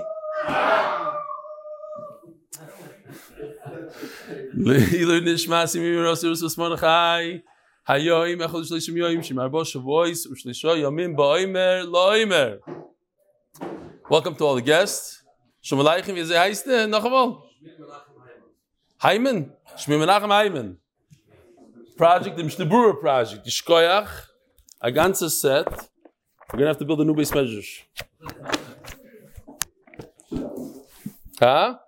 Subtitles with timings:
[10.26, 12.58] Ushlisho yomim ba'omer lo'imer.
[14.08, 15.22] Welcome to all the guests.
[15.60, 17.04] Shalom aleichem, wie heißt, noch?
[19.02, 19.52] Heimen.
[19.76, 20.78] Shmi Menachem.
[21.98, 23.44] Project, the Mishnah project.
[23.44, 24.08] The Shkoyach,
[24.80, 24.90] a
[25.28, 25.66] set.
[26.52, 27.82] We're to have to build a new base measures.
[31.38, 31.78] Huh?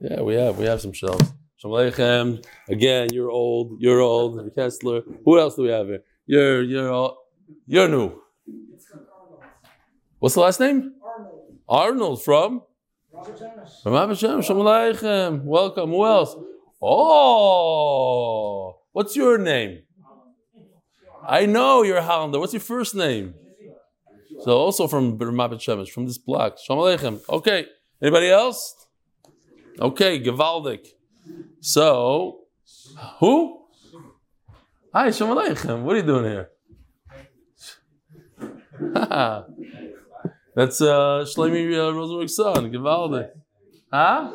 [0.00, 0.58] Yeah, we have.
[0.58, 1.32] We have some shelves.
[1.56, 2.44] Shalom Aleichem.
[2.68, 3.80] Again, you're old.
[3.80, 4.54] You're old.
[4.54, 5.02] Kessler.
[5.24, 6.02] Who else do we have here?
[6.26, 7.18] You're, you're, all,
[7.66, 8.20] you're new.
[10.18, 10.94] What's the last name?
[11.02, 11.58] Arnold.
[11.68, 12.62] Arnold from?
[13.82, 15.44] From Hashem, Shalom Aleichem.
[15.44, 15.90] Welcome.
[15.90, 16.36] Who else?
[16.82, 19.82] Oh, what's your name?
[21.26, 22.38] I know you're a Hollander.
[22.38, 23.34] What's your first name?
[24.40, 26.58] So also from Ramat Shemesh, from this block.
[26.58, 27.20] Shalom Aleichem.
[27.30, 27.66] Okay.
[28.02, 28.85] Anybody else?
[29.78, 30.86] Okay, Gevaldik.
[31.60, 32.40] So,
[33.20, 33.60] who?
[34.92, 35.82] Hi, Shalom Aleichem.
[35.82, 36.48] What are you doing here?
[40.54, 43.28] That's uh, Shlomi uh, Rosenberg's son, Givaldi.
[43.92, 44.30] Huh?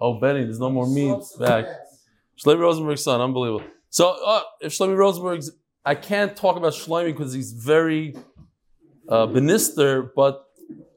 [0.00, 1.66] Oh, Benny, there's no more meat back.
[2.42, 3.66] Shlomi Rosenberg's son, unbelievable.
[3.90, 5.50] So, uh, if Shlomi Rosenberg's,
[5.84, 8.16] I can't talk about Shlomi because he's very
[9.06, 10.46] uh, benister, but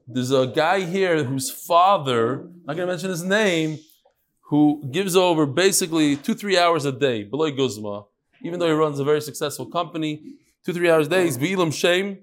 [0.07, 3.79] there's a guy here whose father, I'm not going to mention his name,
[4.41, 8.05] who gives over basically two, three hours a day, below Guzma,
[8.41, 10.35] even though he runs a very successful company,
[10.65, 12.17] two, three hours a day, he's Be'ilam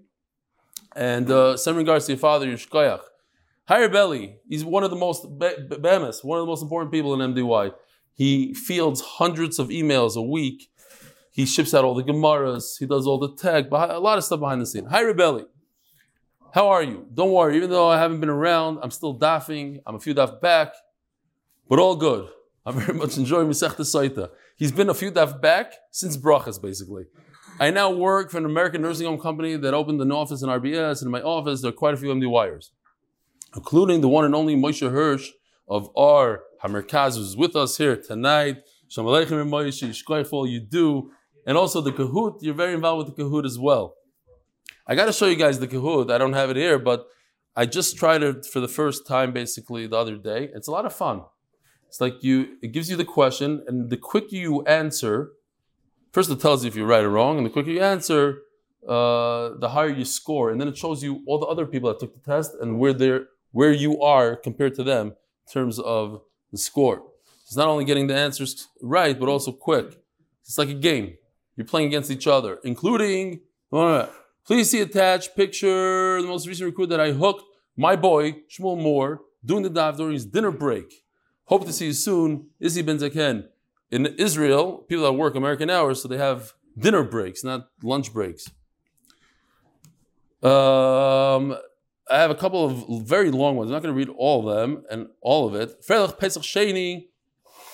[0.96, 3.00] and uh, same regards to your father, Yishkoyach.
[3.66, 7.34] Higher Belly, he's one of the most, Bemis, one of the most important people in
[7.34, 7.72] MDY.
[8.14, 10.70] He fields hundreds of emails a week.
[11.32, 12.78] He ships out all the Gemaras.
[12.78, 14.86] He does all the tech, a lot of stuff behind the scene.
[14.86, 15.44] Hi, Rebelli.
[16.54, 17.08] How are you?
[17.12, 19.80] Don't worry, even though I haven't been around, I'm still daffing.
[19.84, 20.72] I'm a few daff back,
[21.68, 22.28] but all good.
[22.64, 24.30] I'm very much enjoying Masech Saita.
[24.56, 27.06] He's been a few daff back since Brachas, basically.
[27.58, 31.00] I now work for an American nursing home company that opened an office in RBS,
[31.00, 32.70] and in my office there are quite a few MD wires,
[33.56, 35.30] including the one and only Moshe Hirsch
[35.68, 38.58] of our Hamerkaz, who's with us here tonight.
[38.86, 41.10] Shalom Aleichem Moshe, you do,
[41.48, 42.36] and also the Kahoot.
[42.42, 43.96] You're very involved with the Kahoot as well.
[44.86, 46.10] I got to show you guys the Kahoot.
[46.10, 47.06] I don't have it here, but
[47.56, 50.50] I just tried it for the first time basically the other day.
[50.54, 51.22] It's a lot of fun.
[51.88, 55.32] It's like you, it gives you the question, and the quicker you answer,
[56.14, 58.42] First, it tells you if you're right or wrong, and the quicker you answer,
[58.88, 61.98] uh, the higher you score, and then it shows you all the other people that
[61.98, 66.20] took the test and where they're where you are compared to them in terms of
[66.52, 67.02] the score.
[67.42, 69.98] It's not only getting the answers right, but also quick.
[70.42, 71.16] It's like a game.
[71.56, 73.40] You're playing against each other, including.
[74.46, 77.44] Please see attached picture the most recent recruit that I hooked
[77.76, 81.04] my boy Shmuel Moore doing the dive during his dinner break.
[81.46, 83.44] Hope to see you soon, Izzy Ben Zaken
[83.90, 88.50] in Israel, people that work American hours, so they have dinner breaks, not lunch breaks.
[90.42, 91.56] Um,
[92.10, 93.70] I have a couple of very long ones.
[93.70, 95.82] I'm not going to read all of them and all of it.
[95.86, 97.06] Freilich Pesach Sheni.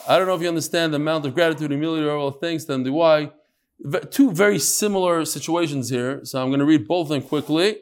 [0.08, 3.32] I don't know if you understand the amount of gratitude and all thanks to MDY.
[4.10, 7.78] Two very similar situations here, so I'm going to read both of them quickly.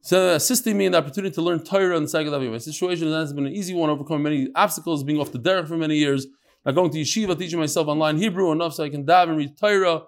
[0.00, 3.46] So assisting me in the opportunity to learn Torah and Sagal My situation has been
[3.46, 6.26] an easy one, overcoming many obstacles, being off the derech for many years.
[6.64, 9.58] I'm going to yeshiva, teaching myself online Hebrew enough so I can dive and read
[9.58, 10.02] Torah,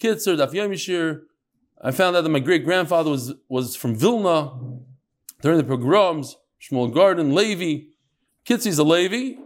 [0.00, 1.22] Kitzer, Daf Yomishir.
[1.82, 4.52] I found out that my great grandfather was, was from Vilna
[5.42, 7.88] during the pogroms, Shmuel Garden, Levi.
[8.46, 9.40] Kitzi's a Levi.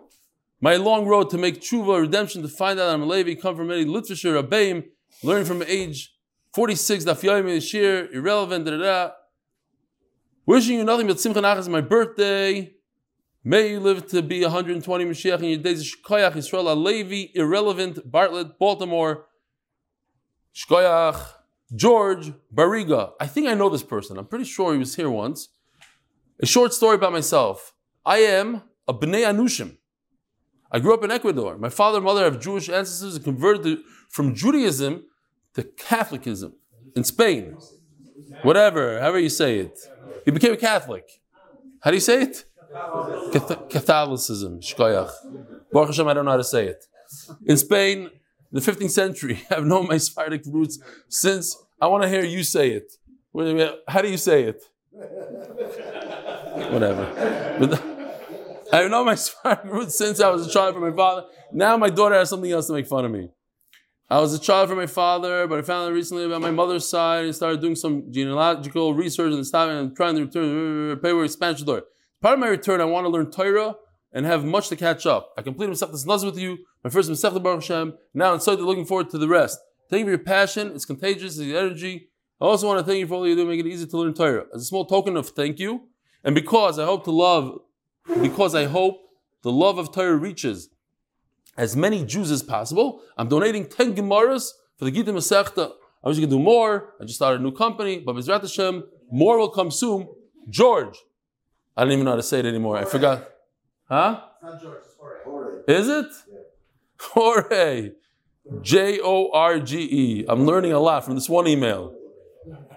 [0.60, 3.68] My long road to make tshuva, redemption, to find out I'm a Levi, come from
[3.68, 4.84] many literature, Abayim,
[5.22, 6.14] learning from age
[6.54, 9.10] 46, Daf Yomishir, irrelevant, da da.
[10.46, 12.74] Wishing you nothing but Simcha Nachas, my birthday.
[13.44, 15.94] May you live to be 120 Mashiach in your days.
[15.94, 19.26] Shkoyach Yisrael Levi, irrelevant, Bartlett, Baltimore.
[20.54, 21.34] Shkoyach,
[21.74, 23.12] George Bariga.
[23.20, 24.18] I think I know this person.
[24.18, 25.48] I'm pretty sure he was here once.
[26.40, 27.74] A short story about myself.
[28.04, 29.76] I am a Bnei Anushim.
[30.70, 31.56] I grew up in Ecuador.
[31.58, 35.04] My father and mother have Jewish ancestors and converted to, from Judaism
[35.54, 36.54] to Catholicism
[36.96, 37.56] in Spain.
[38.42, 39.78] Whatever, however you say it.
[40.24, 41.04] He became a Catholic.
[41.80, 42.44] How do you say it?
[43.70, 45.10] Catholicism, Shkoyach.
[45.72, 46.84] Baruch Hashem, I don't know how to say it.
[47.46, 48.10] in Spain,
[48.52, 49.42] the 15th century.
[49.50, 50.78] I've known my Sephardic roots
[51.08, 51.56] since.
[51.80, 52.92] I want to hear you say it.
[53.86, 54.62] How do you say it?
[56.72, 57.56] Whatever.
[57.60, 57.82] But
[58.72, 61.26] I've known my Sephardic roots since I was a child from my father.
[61.52, 63.30] Now my daughter has something else to make fun of me.
[64.10, 66.88] I was a child from my father, but I found out recently about my mother's
[66.88, 71.60] side and started doing some genealogical research and stuff and trying to return paperwork Spanish
[71.60, 71.82] door.
[72.22, 73.74] Part of my return, I want to learn Torah
[74.10, 75.34] and have much to catch up.
[75.36, 77.98] I completed Masechtas Naz with you, my first Masechta Baruch Hashem.
[78.14, 79.58] Now I'm starting looking forward to the rest.
[79.90, 80.72] Thank you for your passion.
[80.74, 81.38] It's contagious.
[81.38, 82.08] It's energy.
[82.40, 84.14] I also want to thank you for all you do, make it easy to learn
[84.14, 84.46] Torah.
[84.54, 85.82] As a small token of thank you,
[86.24, 87.58] and because I hope to love,
[88.22, 89.02] because I hope
[89.42, 90.70] the love of Torah reaches
[91.58, 95.72] as many Jews as possible, I'm donating 10 Gemaras for the Gita Masechta.
[96.02, 96.94] I wish I could do more.
[97.00, 100.08] I just started a new company, but Bezrat Hashem, more will come soon.
[100.48, 100.96] George.
[101.76, 102.78] I don't even know how to say it anymore.
[102.78, 103.28] I forgot.
[103.88, 104.20] Huh?
[104.34, 104.94] It's not George, it's
[105.24, 105.62] Jorge.
[105.66, 106.06] Is it?
[106.30, 106.38] Yeah.
[107.00, 107.90] Jorge.
[108.62, 110.24] J O R G E.
[110.28, 111.92] I'm learning a lot from this one email.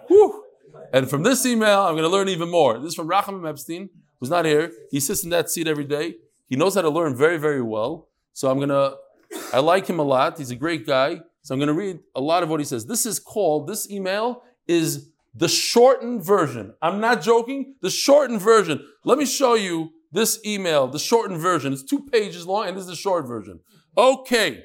[0.07, 0.43] Whew.
[0.91, 2.79] And from this email, I'm going to learn even more.
[2.79, 3.89] This is from Racham Epstein,
[4.19, 4.71] who's not here.
[4.89, 6.15] He sits in that seat every day.
[6.47, 8.09] He knows how to learn very, very well.
[8.33, 8.95] So I'm going to,
[9.53, 10.37] I like him a lot.
[10.37, 11.21] He's a great guy.
[11.43, 12.85] So I'm going to read a lot of what he says.
[12.85, 16.73] This is called, this email is the shortened version.
[16.81, 17.75] I'm not joking.
[17.81, 18.85] The shortened version.
[19.03, 21.73] Let me show you this email, the shortened version.
[21.73, 23.59] It's two pages long, and this is the short version.
[23.97, 24.63] Okay.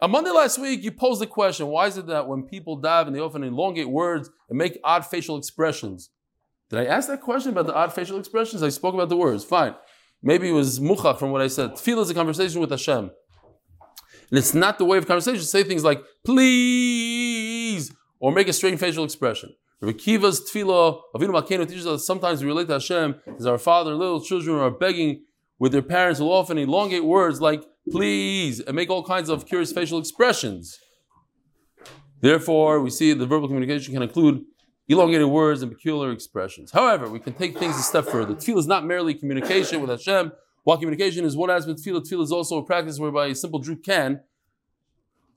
[0.00, 3.06] On Monday last week, you posed the question why is it that when people dive
[3.06, 6.10] and they often elongate words and make odd facial expressions?
[6.70, 8.62] Did I ask that question about the odd facial expressions?
[8.62, 9.44] I spoke about the words.
[9.44, 9.74] Fine.
[10.22, 11.72] Maybe it was muchach from what I said.
[11.72, 13.10] Tefillah is a conversation with Hashem.
[14.30, 18.78] And it's not the way of conversation say things like, please, or make a strange
[18.80, 19.54] facial expression.
[19.80, 23.94] Rabbi Akiva's tefillah, Avinu Malkeinu teaches us sometimes we relate to Hashem as our father,
[23.94, 25.24] little children are begging
[25.58, 29.72] with their parents will often elongate words like please and make all kinds of curious
[29.72, 30.78] facial expressions.
[32.20, 34.42] Therefore, we see the verbal communication can include
[34.88, 36.70] elongated words and peculiar expressions.
[36.72, 38.34] However, we can take things a step further.
[38.34, 40.32] Tefillah is not merely communication with Hashem.
[40.64, 43.60] While communication is one aspect of tefillah, tefillah is also a practice whereby a simple
[43.60, 44.20] Jew can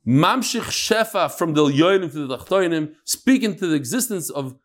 [0.05, 4.55] Mamshich Shefa from the Yoinim to the Tachtoinim, speak into the existence of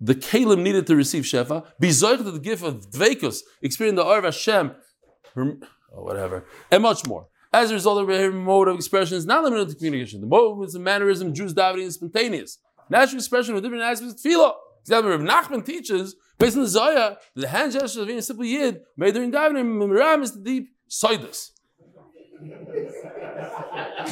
[0.00, 4.24] the Kalim needed to receive Shefa, be to the gift of Dveikus, experience the Arv
[4.24, 4.72] Hashem,
[5.34, 5.56] or
[5.94, 7.28] oh, whatever, and much more.
[7.50, 10.20] As a result of mode of expression is not limited to communication.
[10.20, 12.58] The movements and mannerism, Jews davening is spontaneous.
[12.90, 14.54] Natural expression with different aspects of tefillah.
[14.82, 18.44] Example, Rav Nachman teaches, based on the Zoya, the hand gesture of being a simple
[18.44, 21.52] yid made during davening, Miram is the deep sidus.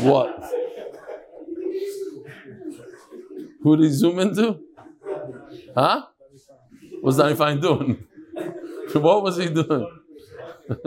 [0.00, 0.52] What?
[3.62, 4.60] Who did he zoom into?
[5.74, 6.06] Huh?
[7.00, 8.04] What's Danny Fine doing?
[8.92, 9.88] what was he doing?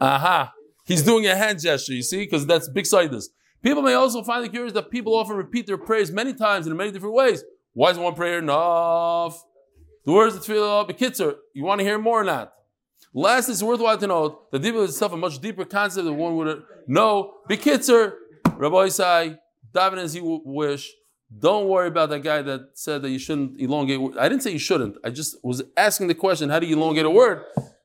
[0.00, 0.52] Aha.
[0.84, 3.30] He's doing a hand gesture, you see, because that's big sidus.
[3.66, 6.76] People may also find it curious that people often repeat their prayers many times in
[6.76, 7.42] many different ways.
[7.72, 9.44] Why is one prayer enough?
[10.04, 12.52] The words of tefillah, bekitzer, you want to hear more or not?
[13.12, 16.36] Last, it's worthwhile to note that Dibur is itself a much deeper concept than one
[16.36, 17.38] would know.
[17.50, 18.12] Bekitzer,
[18.56, 19.36] Rabbi Isai,
[19.74, 20.92] daven as you wish.
[21.36, 24.16] Don't worry about that guy that said that you shouldn't elongate.
[24.16, 24.96] I didn't say you shouldn't.
[25.02, 27.42] I just was asking the question, how do you elongate a word?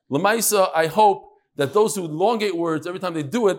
[0.08, 3.58] Lamaisa, I hope that those who elongate words, every time they do it,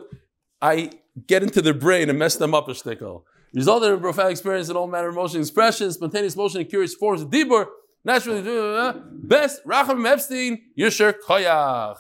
[0.62, 0.92] I
[1.28, 3.24] get into their brain and mess them up a shtickle.
[3.54, 6.96] Resulted in a profound experience in all manner of motion expressions, spontaneous motion, and curious
[6.96, 7.68] forms of dibur,
[8.06, 11.96] Naturally, uh, best Racham Epstein Yusher Koyach.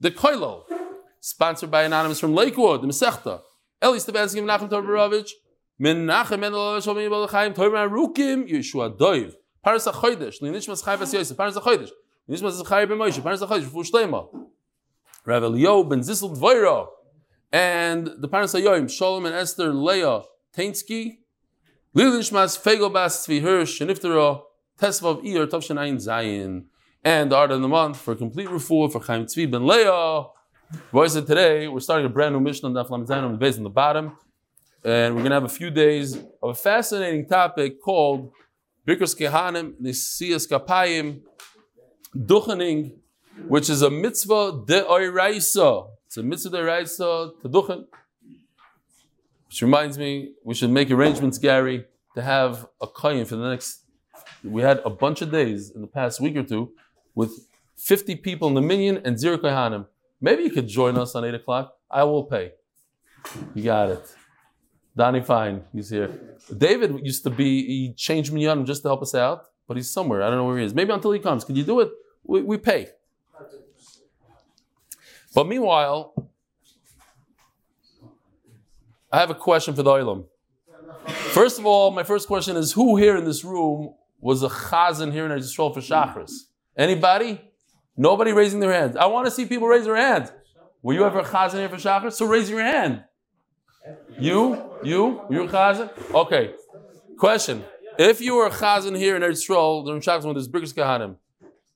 [0.00, 0.64] The Koilo,
[1.20, 3.40] sponsored by Anonymous from Lakewood, the Masechta.
[3.82, 5.30] Eli Stefansky Menachem Toporowitz.
[5.80, 9.34] Menachem Mendelovich Omei Balachayim Torban Rukim Yeshua Doiv.
[9.64, 10.40] Paras HaChodesh.
[10.42, 11.36] Linishmas Chai Bas Yosef.
[11.36, 11.90] Paras HaChodesh.
[12.28, 13.22] Linishmas Chai Ben Moshe.
[13.22, 13.64] Paras HaChodesh.
[13.64, 14.28] Fu Shtema.
[15.24, 16.88] Rav Elio Ben Zissel Dvoiro.
[17.50, 18.90] And the Paras HaYoim.
[18.90, 20.22] Shalom and Esther Leah
[20.54, 21.18] Tainsky.
[21.96, 23.80] Lilishmas Fego Bas Tzvi Hirsch.
[23.80, 24.42] Sheniftero.
[24.78, 26.64] Tesvav Iyar Tovshanayin Zayin.
[27.02, 30.26] And the art of the month for complete refuah for Chaim Tzvi ben Leah.
[30.92, 33.62] Boys, today we're starting a brand new mission on the Aflam Zayin on the on
[33.62, 34.18] the bottom.
[34.84, 38.30] And we're going to have a few days of a fascinating topic called
[38.86, 41.22] Birkus Kehanim, Nisias Kapayim,
[42.14, 42.98] Duchening,
[43.48, 45.88] which is a mitzvah de oiraisa.
[46.18, 46.58] A mitzvah
[47.42, 47.86] to duchen.
[49.46, 53.88] Which reminds me, we should make arrangements, Gary, to have a koyin for the next
[54.44, 56.72] we had a bunch of days in the past week or two
[57.14, 57.32] with
[57.76, 59.86] 50 people in the minyan and zero kohanim.
[60.20, 61.74] Maybe you could join us on 8 o'clock.
[61.90, 62.52] I will pay.
[63.54, 64.14] You got it.
[64.96, 66.36] Donnie Fine, he's here.
[66.56, 70.22] David used to be, he changed minyan just to help us out, but he's somewhere.
[70.22, 70.74] I don't know where he is.
[70.74, 71.44] Maybe until he comes.
[71.44, 71.90] Can you do it?
[72.24, 72.88] We, we pay.
[75.34, 76.30] But meanwhile,
[79.12, 80.26] I have a question for the Olam.
[81.06, 85.12] First of all, my first question is who here in this room was a chazan
[85.12, 86.32] here in Israel for Shachris?
[86.76, 87.40] Anybody?
[87.96, 88.98] Nobody raising their hand.
[88.98, 90.32] I want to see people raise their hand.
[90.82, 92.12] Were you ever a chazan here for Shachris?
[92.14, 93.04] So raise your hand.
[94.18, 94.62] You?
[94.82, 95.22] You?
[95.30, 95.90] You a chazan?
[96.14, 96.54] Okay.
[97.18, 97.64] Question.
[97.98, 101.16] If you were a chazan here in Israel during Shachris when there's Birkus Kahanim,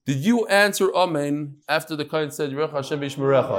[0.05, 3.59] did you answer Amen after the Kohen said Yerech Hashem Yishmerecha?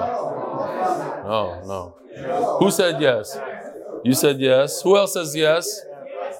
[1.23, 2.57] No, no.
[2.59, 3.37] Who said yes?
[4.03, 4.81] You said yes.
[4.81, 5.81] Who else says yes?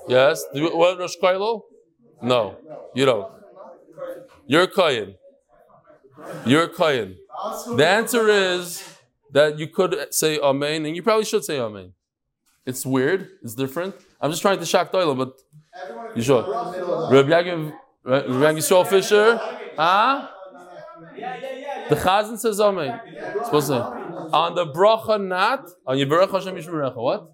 [0.08, 0.44] Yes.
[0.54, 1.62] What Rosh Koilo?
[2.22, 2.58] No,
[2.94, 3.32] you don't.
[4.46, 5.16] You're Kohen.
[6.46, 7.18] You're Kohen.
[7.76, 8.98] The answer is
[9.32, 11.94] that you could say Amen, and you probably should say Amen.
[12.66, 13.30] It's weird.
[13.42, 13.96] It's different.
[14.22, 15.34] I'm just trying to shock Doyle, but
[16.16, 16.46] you should.
[16.48, 17.72] Rabbi
[18.06, 19.40] Yisrael Fisher,
[19.75, 20.27] huh?
[21.89, 23.00] The Chazan says Amen.
[23.46, 23.82] Supposed to.
[24.34, 26.96] On the bracha not, on Yivarech Hashem Yishmerecha.
[26.96, 27.32] What?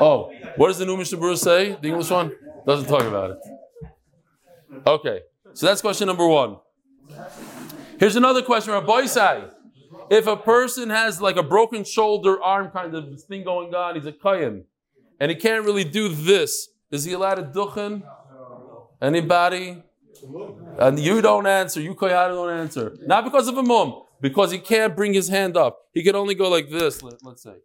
[0.00, 1.76] Oh, what does the new Mishnah Berurah say?
[1.80, 2.32] The English one?
[2.66, 3.38] Doesn't talk about it.
[4.86, 5.20] Okay,
[5.52, 6.56] so that's question number one.
[7.98, 9.44] Here's another question, Rabbi Say.
[10.10, 14.06] If a person has like a broken shoulder, arm kind of thing going on, he's
[14.06, 14.64] a kayan,
[15.20, 18.02] and he can't really do this, is he allowed to duchen?
[19.00, 19.82] Anybody?
[20.78, 22.96] And you don't answer, you koyada don't answer.
[23.06, 25.78] Not because of a mum, because he can't bring his hand up.
[25.92, 27.56] He can only go like this, let, us say.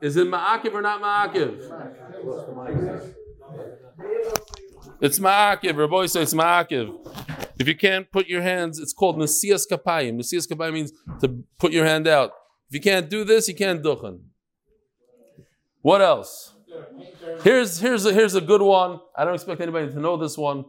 [0.00, 3.14] Is it ma'akiv or not ma'akiv?
[5.00, 5.76] It's ma'akiv.
[5.76, 6.96] Rabbi says it's ma'akiv.
[7.58, 10.16] If you can't put your hands, it's called nasias kapayim.
[10.16, 12.32] Nasias kapayim means to put your hand out.
[12.68, 14.20] If you can't do this, you can't duchen.
[15.82, 16.54] What else?
[17.42, 19.00] Here's, here's, a, here's a good one.
[19.16, 20.64] I don't expect anybody to know this one,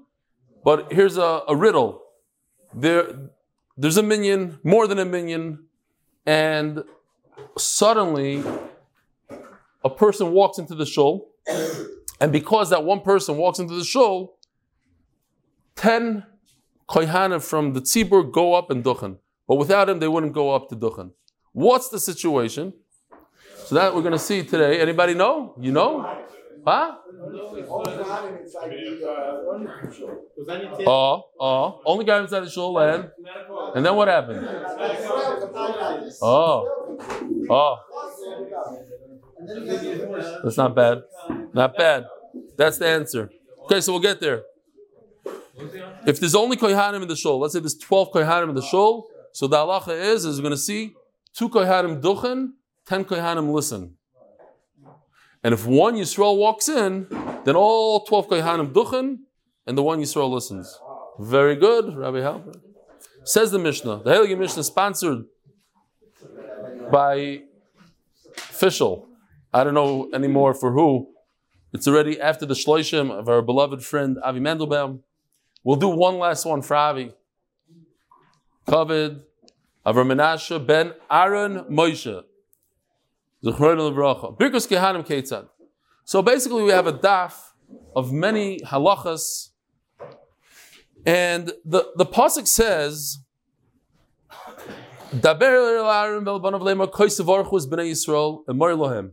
[0.63, 2.01] but here's a, a riddle.
[2.74, 3.29] There,
[3.77, 5.65] there's a minyan, more than a minyan,
[6.25, 6.84] and
[7.58, 8.43] suddenly
[9.84, 11.29] a person walks into the shul,
[12.20, 14.38] and because that one person walks into the shul,
[15.75, 16.25] 10
[16.88, 19.17] koyhanim from the tzibur go up and duchen.
[19.48, 21.12] But without him, they wouldn't go up to duchen.
[21.51, 22.74] What's the situation?
[23.65, 24.82] So that we're going to see today.
[24.82, 25.55] Anybody know?
[25.60, 26.23] You know?
[26.65, 26.96] Huh?
[30.88, 33.12] Oh, oh, only guy inside the shul land.
[33.75, 34.48] And then what happened?
[36.22, 36.65] Oh,
[37.50, 37.75] oh.
[40.43, 41.03] That's not bad.
[41.53, 42.05] Not bad.
[42.58, 43.29] That's the answer.
[43.65, 44.43] Okay, so we'll get there.
[46.05, 49.08] If there's only kohanim in the shul, let's say there's 12 kohanim in the shul,
[49.32, 50.93] so the halacha is, is we're going to see
[51.34, 52.51] two kohanim duchen,
[52.88, 53.98] 10 kohanim listen.
[55.44, 57.08] And if one Yisrael walks in,
[57.44, 59.20] then all 12 kohanim duchen,
[59.68, 60.80] and the one Yisrael listens.
[61.20, 62.60] Very good, Rabbi Halper.
[63.26, 64.04] Says the Mishnah.
[64.04, 65.26] The Heilige Mishnah sponsored
[66.92, 67.42] by
[68.38, 69.08] official.
[69.54, 71.10] I don't know anymore for who.
[71.74, 75.00] It's already after the shloishim of our beloved friend Avi Mendelbaum.
[75.64, 77.14] We'll do one last one for Avi.
[78.68, 79.22] Covered
[79.86, 82.24] Avram Menashe ben Aaron Moshe.
[83.44, 83.52] So
[86.22, 87.34] basically, we have a daf
[87.94, 89.50] of many halachas,
[91.06, 93.20] and the the pasuk says.
[95.14, 95.84] Daber
[96.90, 99.12] koisavarchu is bnei Yisrael and mor lohem.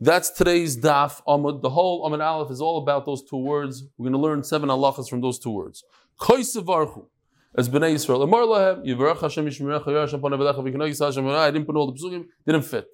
[0.00, 1.22] That's today's daf.
[1.62, 3.84] The whole Amud Aleph is all about those two words.
[3.96, 5.82] We're going to learn seven halachas from those two words.
[7.56, 8.22] As Bnei Yisrael.
[8.22, 11.90] Amar lahem Yivarach Hashem Yishmerecha Yarashem Panav Elecha V'Kino Yisrael Hashem I didn't put all
[11.90, 12.26] the psukim.
[12.46, 12.86] Didn't fit.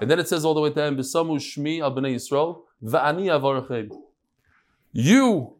[0.00, 3.26] And then it says all the way to end B'Samu Shmi Al Bnei Yisrael V'Ani
[3.26, 3.90] Avarachem.
[4.92, 5.56] You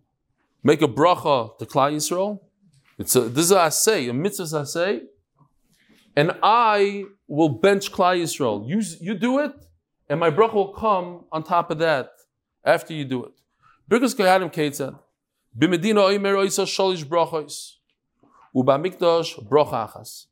[0.62, 2.40] make a bracha to Klal Yisrael.
[2.99, 5.02] It's a, this is a say, a mitzvah say,
[6.14, 8.68] and I will bench Klal Yisrael.
[8.68, 9.52] You, you do it,
[10.09, 12.11] and my bracha will come on top of that
[12.64, 13.32] after you do it.
[13.90, 14.99] Birkus Kohanim Ketzad.
[15.59, 17.76] B'Medina Oimer Oisa Shalish Brachos.
[18.54, 20.26] Uba Mikdash Brocha Achas.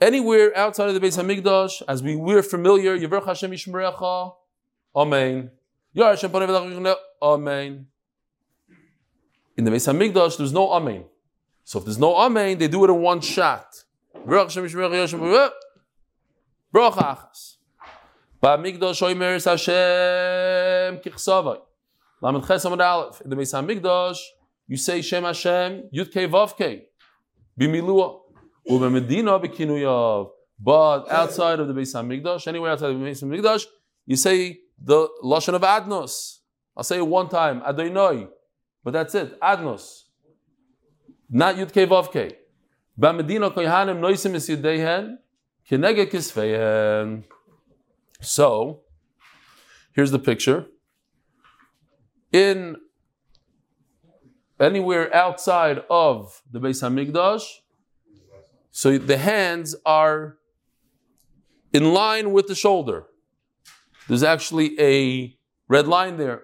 [0.00, 4.34] Anywhere outside of the Beis Hamikdash, as we we're familiar, Yivrach Hashem Yishmerecha,
[4.94, 5.50] Amen.
[5.92, 6.34] Yar Hashem
[7.22, 7.86] Amen.
[9.56, 11.04] In the Beis Hamikdash, there's no Amen.
[11.64, 13.84] So if there's no Amen, they do it in one shot.
[14.26, 14.60] Brocha
[16.74, 17.56] Achas.
[18.42, 21.60] Ba'mikdash Oimer Hashem Kichsavai.
[22.20, 23.20] Lamed Ches Amad Aleph.
[23.22, 24.18] In the Beis Hamikdash,
[24.66, 26.88] you say Shem Hashem Yud Kei Vav Kei.
[27.58, 28.20] Bimilua.
[28.68, 30.30] Ubemedina Bekinuyav.
[30.58, 33.66] But outside of the Beis Hamikdash, anywhere outside of the Beis Hamikdash,
[34.06, 36.38] you say the Lashon of Adnos.
[36.76, 38.28] I'll say it one time, Adonai.
[38.82, 40.04] But that's it, Adnos.
[41.28, 42.36] not Yud Kei Vav Kei.
[42.98, 45.18] Ba'medina koyhanim noisim es yudeihen,
[45.68, 47.24] kinege kisveihen.
[48.20, 48.80] So,
[49.92, 50.66] here's the picture.
[52.32, 52.76] In
[54.64, 57.44] anywhere outside of the Beis Hamikdash,
[58.70, 60.38] so the hands are
[61.72, 63.04] in line with the shoulder.
[64.08, 65.36] There's actually a
[65.68, 66.42] red line there.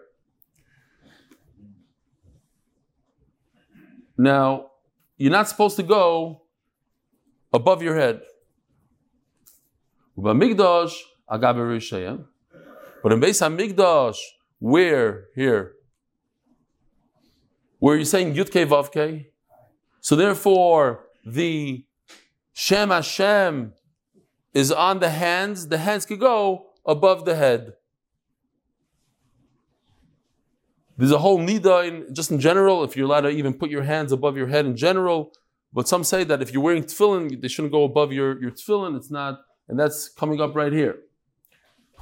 [4.16, 4.70] Now,
[5.16, 6.42] you're not supposed to go
[7.52, 8.22] above your head.
[10.16, 10.32] But
[13.12, 14.18] in Beis Hamikdash,
[14.58, 15.72] where here,
[17.80, 19.30] where you're saying Yud Kei Vav Kei,
[20.00, 21.84] so therefore the
[22.52, 23.72] Shem Hashem
[24.54, 25.68] is on the hands.
[25.68, 27.74] The hands could go above the head.
[30.96, 32.84] There's a whole nida in just in general.
[32.84, 35.32] If you're allowed to even put your hands above your head in general,
[35.72, 38.96] but some say that if you're wearing tefillin, they shouldn't go above your, your tefillin.
[38.96, 40.98] It's not, and that's coming up right here.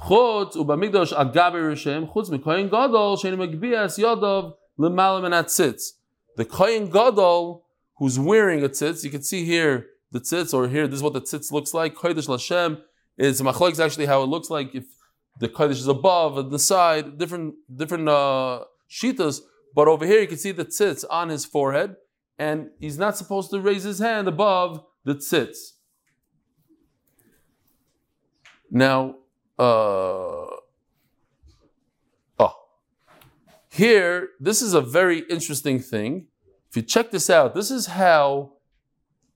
[0.01, 5.91] Chutz agaber rishem chutz mikoyin gadol yadav tzitz.
[6.37, 7.65] The Kohen gadol
[7.97, 11.13] who's wearing a tzitz, you can see here the tzitz, or here this is what
[11.13, 11.95] the tzitz looks like.
[11.95, 12.81] Kodesh lashem
[13.17, 14.85] is machlok is actually how it looks like if
[15.39, 19.41] the kodesh is above and the side, different different uh, shitas.
[19.75, 21.95] But over here you can see the tzitz on his forehead,
[22.37, 25.73] and he's not supposed to raise his hand above the tzitz.
[28.71, 29.15] Now,
[29.57, 29.63] uh,
[32.39, 32.53] oh,
[33.69, 36.27] here, this is a very interesting thing.
[36.69, 38.53] If you check this out, this is how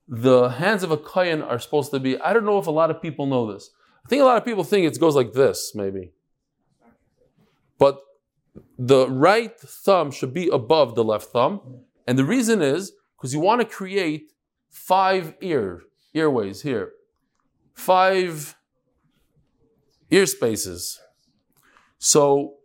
[0.08, 2.20] the hands of a kohen are supposed to be.
[2.20, 3.70] I don't know if a lot of people know this.
[4.06, 6.12] I think a lot of people think it goes like this, maybe.
[7.78, 8.00] But
[8.78, 11.82] the right thumb should be above the left thumb.
[12.06, 14.34] And the reason is because you want to create
[14.70, 16.92] five ear earways here.
[17.74, 18.56] Five
[20.12, 21.00] ear spaces.
[21.98, 22.56] So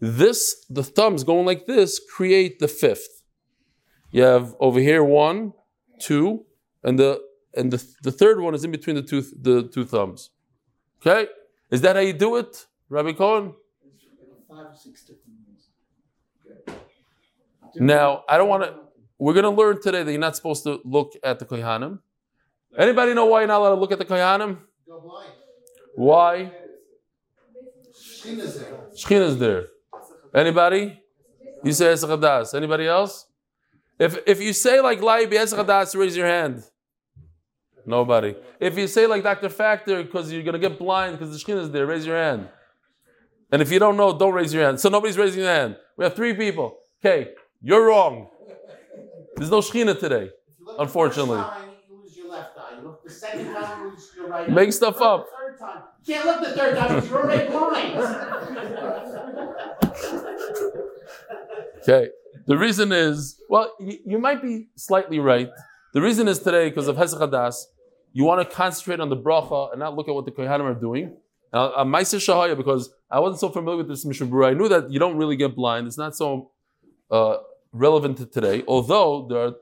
[0.00, 3.22] this, the thumbs going like this, create the fifth.
[4.10, 5.52] You have over here one,
[6.00, 6.46] two,
[6.82, 7.20] and the
[7.54, 10.30] and the, the third one is in between the two the two thumbs.
[11.00, 11.28] Okay,
[11.70, 13.54] is that how you do it, Rabbi Cohen?
[14.48, 16.76] Five, six different ways.
[17.76, 18.74] Now I don't want to.
[19.18, 21.98] We're going to learn today that you're not supposed to look at the kohanim.
[22.76, 24.58] Anybody know why you're not allowed to look at the kohanim?
[25.94, 26.52] Why?
[28.96, 29.66] Shechina is there.
[30.34, 31.00] Anybody?
[31.62, 32.54] You say Esachadas.
[32.54, 33.26] Anybody else?
[33.98, 36.64] If, if you say like Lai B'Esachadas, raise your hand.
[37.84, 38.34] Nobody.
[38.58, 39.48] If you say like Dr.
[39.48, 42.48] Factor, because you're going to get blind because the Shekhinah is there, raise your hand.
[43.52, 44.80] And if you don't know, don't raise your hand.
[44.80, 45.76] So nobody's raising their hand.
[45.96, 46.78] We have three people.
[47.04, 48.28] Okay, you're wrong.
[49.36, 50.30] There's no Shekhinah today,
[50.78, 51.42] unfortunately.
[54.48, 55.26] Make stuff up.
[56.04, 59.09] You can't look the third time because you're already blind.
[61.82, 62.08] Okay.
[62.46, 65.48] The reason is, well, you, you might be slightly right.
[65.94, 67.20] The reason is today because of Hesach
[68.12, 70.74] you want to concentrate on the bracha and not look at what the Kohanim are
[70.74, 71.16] doing.
[71.52, 74.98] Now, I'm Shahaya because I wasn't so familiar with this Mishnah I knew that you
[74.98, 75.86] don't really get blind.
[75.86, 76.50] It's not so
[77.10, 77.38] uh,
[77.72, 78.62] relevant to today.
[78.66, 79.52] Although there are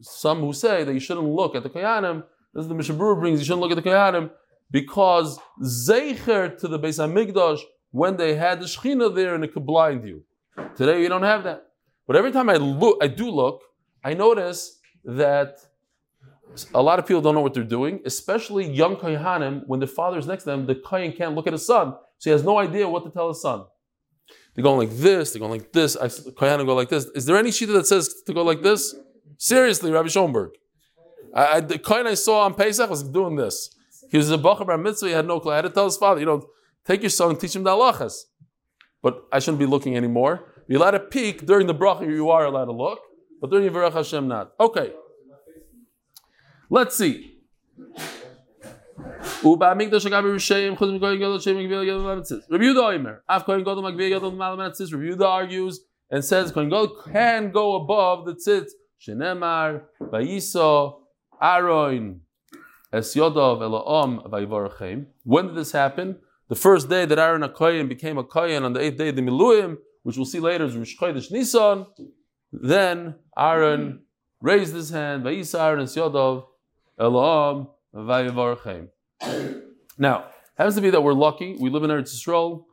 [0.00, 2.24] some who say that you shouldn't look at the Kohanim.
[2.54, 3.40] This is the Mishnah brings.
[3.40, 4.30] You shouldn't look at the Kohanim
[4.70, 9.66] because Zeicher to the Beis Hamikdash when they had the Shechina there and it could
[9.66, 10.24] blind you.
[10.76, 11.68] Today you don't have that.
[12.06, 13.62] But every time I look, I do look,
[14.04, 15.58] I notice that
[16.74, 19.62] a lot of people don't know what they're doing, especially young kohanim.
[19.66, 22.30] When the father is next to them, the kohen can't look at his son, so
[22.30, 23.64] he has no idea what to tell his son.
[24.54, 25.32] They're going like this.
[25.32, 25.96] They're going like this.
[25.96, 27.06] I, kohanim go like this.
[27.14, 28.94] Is there any shita that says to go like this?
[29.38, 30.50] Seriously, Rabbi Schoenberg.
[31.34, 33.74] I, I, the kohen I saw on Pesach was doing this.
[34.10, 35.06] He was a bacher bar mitzvah.
[35.06, 35.52] He had no clue.
[35.52, 36.46] I had to tell his father, you know,
[36.84, 38.24] take your son and teach him the halachas.
[39.02, 40.44] But I shouldn't be looking anymore.
[40.68, 42.06] You're allowed to peek during the bracha.
[42.06, 43.00] You are allowed to look,
[43.40, 44.52] but during Yivarach Hashem not.
[44.60, 44.92] Okay.
[46.70, 47.40] Let's see.
[49.44, 49.84] Rabbi
[55.04, 58.70] Yehuda argues and says Kohen Gadol can go above the tzitz.
[59.00, 61.00] Shenemar Vayiso
[61.40, 62.20] Aaron
[62.92, 65.06] Es Yodov.
[65.24, 66.18] When did this happen?
[66.52, 69.16] The first day that Aaron a Kohen became a Kohen on the eighth day of
[69.16, 71.86] the Miluim, which we'll see later is Rosh Chodesh Nisan.
[72.52, 74.02] Then Aaron
[74.38, 76.44] raised his hand, Vayisa Aaron Es Yodov
[76.98, 78.88] Elam Vayivarchem.
[79.96, 80.26] Now,
[80.58, 81.56] happens to be that we're lucky.
[81.58, 82.66] We live in Eretz Yisrael,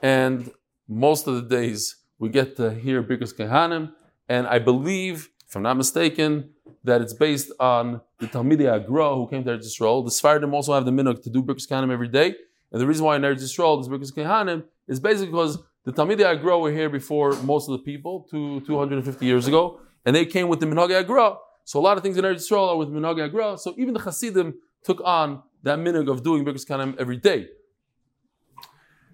[0.00, 0.50] and
[0.88, 3.92] most of the days we get to hear Birkas Kehanim,
[4.30, 6.52] and I believe if I'm not mistaken,
[6.84, 10.02] that it's based on the Talmidei Agra who came to Eretz Yisrael.
[10.06, 12.34] The Sfardim also have the minhag to do Birkus Kahanim every day.
[12.72, 16.24] And the reason why in Eretz Yisrael there's Birkus Kahanim is basically because the Talmidei
[16.24, 20.48] Agra were here before most of the people, two, 250 years ago, and they came
[20.48, 21.36] with the Minhag Agra.
[21.64, 23.56] So a lot of things in Eretz Yisrael are with Minhag Agra.
[23.58, 27.48] So even the Hasidim took on that minhag of doing Birkus Kahanim every day.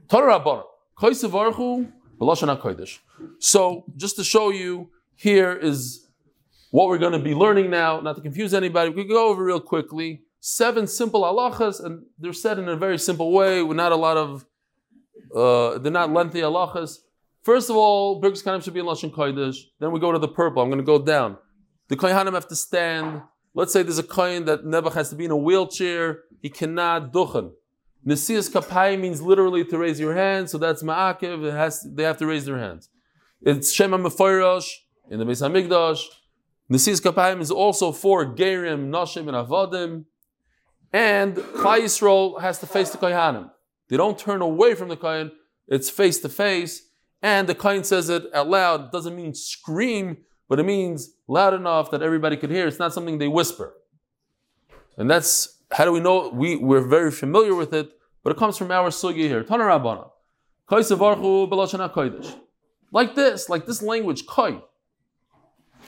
[0.08, 0.42] Torah
[3.38, 6.08] So just to show you, here is
[6.70, 8.90] what we're going to be learning now, not to confuse anybody.
[8.90, 10.22] We can go over real quickly.
[10.44, 14.16] Seven simple halachas, and they're said in a very simple way, with not a lot
[14.16, 14.44] of,
[15.32, 16.98] uh, they're not lengthy halachas.
[17.44, 19.56] First of all, Birkus Kahanim should be in Lashon Kodesh.
[19.78, 20.60] Then we go to the purple.
[20.60, 21.38] I'm going to go down.
[21.86, 23.22] The Kohanim have to stand.
[23.54, 26.24] Let's say there's a Kohen that Nebuch has to be in a wheelchair.
[26.40, 27.52] He cannot duchen.
[28.04, 31.44] Nesias kapai means literally to raise your hand, so that's ma'akev.
[31.44, 32.88] It has they have to raise their hands.
[33.40, 34.68] It's shema mefoirash
[35.08, 36.02] in the Beis Hamikdash.
[36.68, 40.06] Nesias kapayim is also for gerim, nashim, and avodim.
[40.92, 43.50] And Yisrael has to face the kohanim.
[43.88, 45.32] They don't turn away from the kohen;
[45.68, 46.88] it's face to face.
[47.22, 48.86] And the kohen says it out loud.
[48.86, 52.66] It doesn't mean scream, but it means loud enough that everybody could hear.
[52.66, 53.74] It's not something they whisper.
[54.96, 56.28] And that's how do we know?
[56.28, 57.90] We, we're very familiar with it,
[58.22, 59.42] but it comes from our sugi here.
[59.42, 60.10] Tana Rabbana.
[62.90, 64.62] Like this, like this language, koi.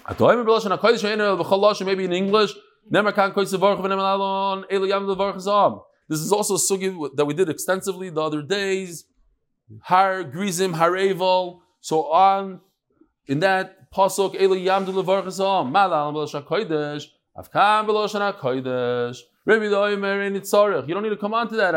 [0.08, 2.52] Maybe in English.
[2.90, 3.06] This
[6.20, 9.04] is also a sugi that we did extensively the other days.
[9.82, 11.60] Har, Grizim, Hareval.
[11.80, 12.60] So on
[13.26, 15.72] in that pasuk, Eli Yamdu Levarchazam.
[15.72, 17.06] Malal B'Lashon Kodesh.
[17.36, 19.18] Avkam B'Lashon Kodesh.
[19.46, 21.74] Rabbi the You don't need to come on to that.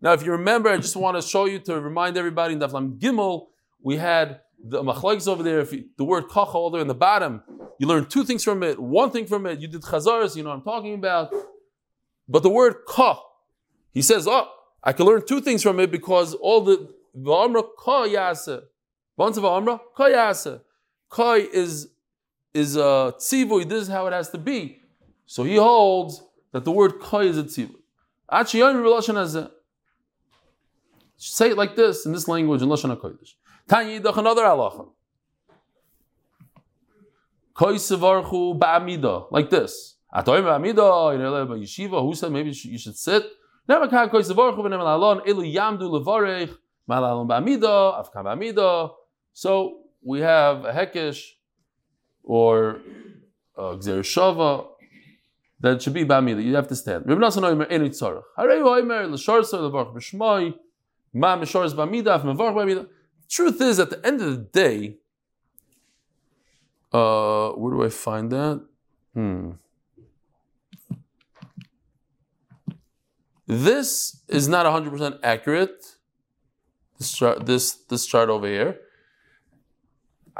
[0.00, 2.98] Now, if you remember, I just want to show you to remind everybody in Daflam
[2.98, 3.46] Gimel,
[3.82, 5.60] we had the machlekes over there.
[5.60, 7.42] If you, the word kacha all there in the bottom,
[7.78, 8.78] you learn two things from it.
[8.78, 11.32] One thing from it, you did chazaras, you know what I'm talking about.
[12.28, 13.22] But the word ka,
[13.92, 14.48] he says, oh,
[14.82, 18.60] I can learn two things from it because all the v'amra ka yase,
[19.16, 21.88] bunch of amra ka is
[22.54, 23.68] is a tzivui.
[23.68, 24.80] This is how it has to be.
[25.26, 27.74] So he holds that the word koy is a tzivur.
[31.18, 33.34] Say it like this in this language in Lashon HaKodesh.
[33.68, 34.88] Tanya Yidach, another halacha.
[37.52, 39.96] Koy sevarchu ba'amida, like this.
[40.14, 43.24] Atoy ba'amida, in a yeshiva, who said maybe you should sit?
[43.68, 43.86] Koy
[44.22, 46.56] sevarchu v'nem alon, ilu yamdu levarech,
[46.88, 48.90] malalon ba'amida, afkan ba'amida.
[49.32, 51.34] So we have a hekesh,
[52.22, 52.80] or
[53.58, 54.66] gzer shava,
[55.58, 56.40] that should be b'amida.
[56.44, 57.06] You have to stand.
[57.06, 58.22] Rabbi Nassan Oimer Eni Tzarech.
[58.38, 60.54] Harei Oimer l'shar so levarch b'shmai
[61.12, 62.86] ma mishar is b'amida af b'amida.
[63.28, 64.96] Truth is, at the end of the day,
[66.92, 68.64] uh, where do I find that?
[69.14, 69.52] Hmm.
[73.46, 75.84] This is not 100% accurate.
[76.98, 78.78] This chart, this, this chart over here.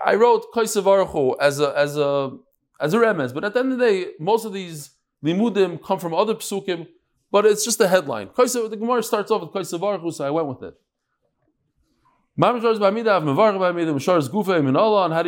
[0.04, 2.36] I wrote Kaisavarchu as a as a
[2.80, 4.90] as a remez, but at the end of the day, most of these
[5.24, 6.86] limudim come from other psukim,
[7.30, 8.28] but it's just a headline.
[8.36, 10.74] The Gemara starts off with Kaisavarchu, so I went with it.
[12.38, 12.64] How do you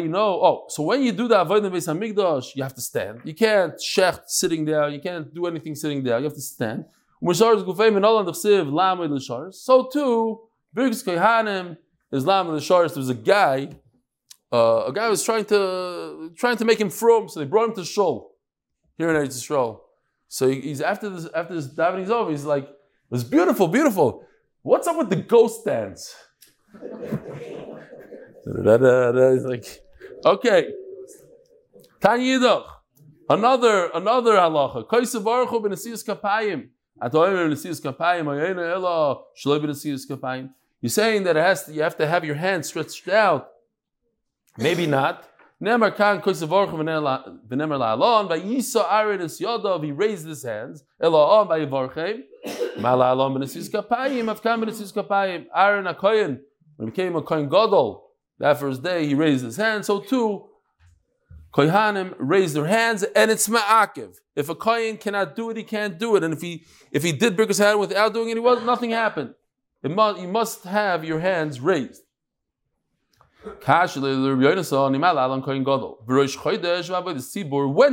[0.08, 0.40] know?
[0.42, 3.22] Oh, so when you do the avodah beis hamikdash, you have to stand.
[3.24, 4.90] You can't shecht sitting there.
[4.90, 6.18] You can't do anything sitting there.
[6.18, 6.84] You have to stand.
[7.22, 7.54] So
[9.90, 10.40] too,
[10.76, 11.78] Birkus Kohanim
[12.12, 12.92] is lam l'sharis.
[12.92, 13.70] There was a guy.
[14.52, 17.74] Uh, a guy was trying to trying to make him from, so they brought him
[17.76, 18.34] to shul
[18.98, 19.80] here in Eretz Yisrael.
[20.28, 24.26] So he's after this after this davening's over, he's like, "It was beautiful, beautiful.
[24.60, 26.14] What's up with the ghost dance?"
[28.44, 29.66] He's like,
[30.24, 30.72] "Okay."
[32.00, 32.66] Tanyidach,
[33.28, 34.86] another another halacha.
[34.86, 36.68] Kaisav baruchu b'nesiyas kapayim.
[37.00, 37.10] You're
[40.90, 43.50] saying that it has to, you have to have your hands stretched out.
[44.56, 45.24] Maybe not.
[45.62, 48.28] Nemar kan koisavorch v'nemer la'alon.
[48.28, 49.84] V'yisa arid es yodov.
[49.84, 50.82] He raised his hands.
[51.00, 52.22] Ela'on v'yivorchem
[52.78, 54.34] mala'alon b'nesis kapayim.
[54.34, 55.46] Avkam b'nesis kapayim.
[55.54, 56.40] Aaron a kohen
[56.78, 60.46] when he became a kohen gadol that first day he raised his hand, so too
[61.52, 64.16] kohanim raised their hands and it's ma'akiv.
[64.36, 66.22] If a kohen cannot do it he can't do it.
[66.22, 68.90] And if he if he did break his hand without doing it he was nothing
[68.90, 69.34] happened.
[69.82, 72.02] It must, you must have your hands raised.
[73.42, 73.76] When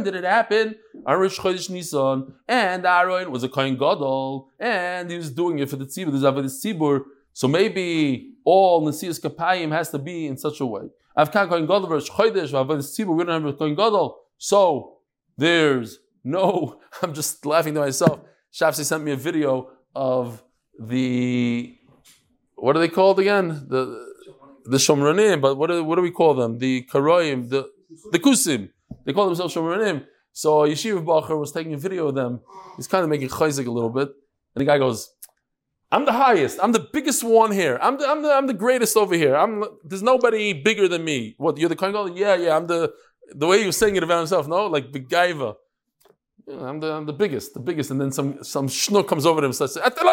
[0.04, 0.76] did it happen?
[1.06, 5.76] On Chodesh Nisan, and Aaron was a Kohen Gadol, and he was doing it for
[5.76, 7.04] the Tzibur, the Tzibur.
[7.36, 10.84] So maybe all Nasias Kapayim has to be in such a way.
[11.17, 11.36] We don't
[13.43, 14.12] have.
[14.38, 15.00] So
[15.38, 18.21] there's no, I'm just laughing to myself.
[18.54, 20.41] Shafsi sent me a video of
[20.80, 21.78] the,
[22.56, 23.65] what are they called again?
[23.67, 24.15] The
[24.67, 26.58] the Shomranim, but what do, what do we call them?
[26.58, 27.69] The Karoim, the,
[28.12, 28.69] the Kusim.
[29.06, 30.06] They call themselves Shomranim.
[30.32, 32.41] So Yeshiva Bacher was taking a video of them.
[32.76, 34.10] He's kind of making chayzik a little bit.
[34.56, 35.14] And the guy goes,
[35.91, 36.60] I'm the highest.
[36.62, 37.80] I'm the biggest one here.
[37.82, 39.36] I'm the, I'm the, I'm the greatest over here.
[39.36, 41.36] I'm, there's nobody bigger than me.
[41.38, 42.17] What, you're the Kohen Gadol?
[42.17, 42.93] Yeah, yeah, I'm the,
[43.32, 44.67] the way he was saying it about himself, no?
[44.67, 45.56] Like Begaiva.
[46.48, 49.41] Yeah, I'm the I'm the biggest, the biggest, and then some some schnook comes over
[49.41, 50.04] to him and says, like the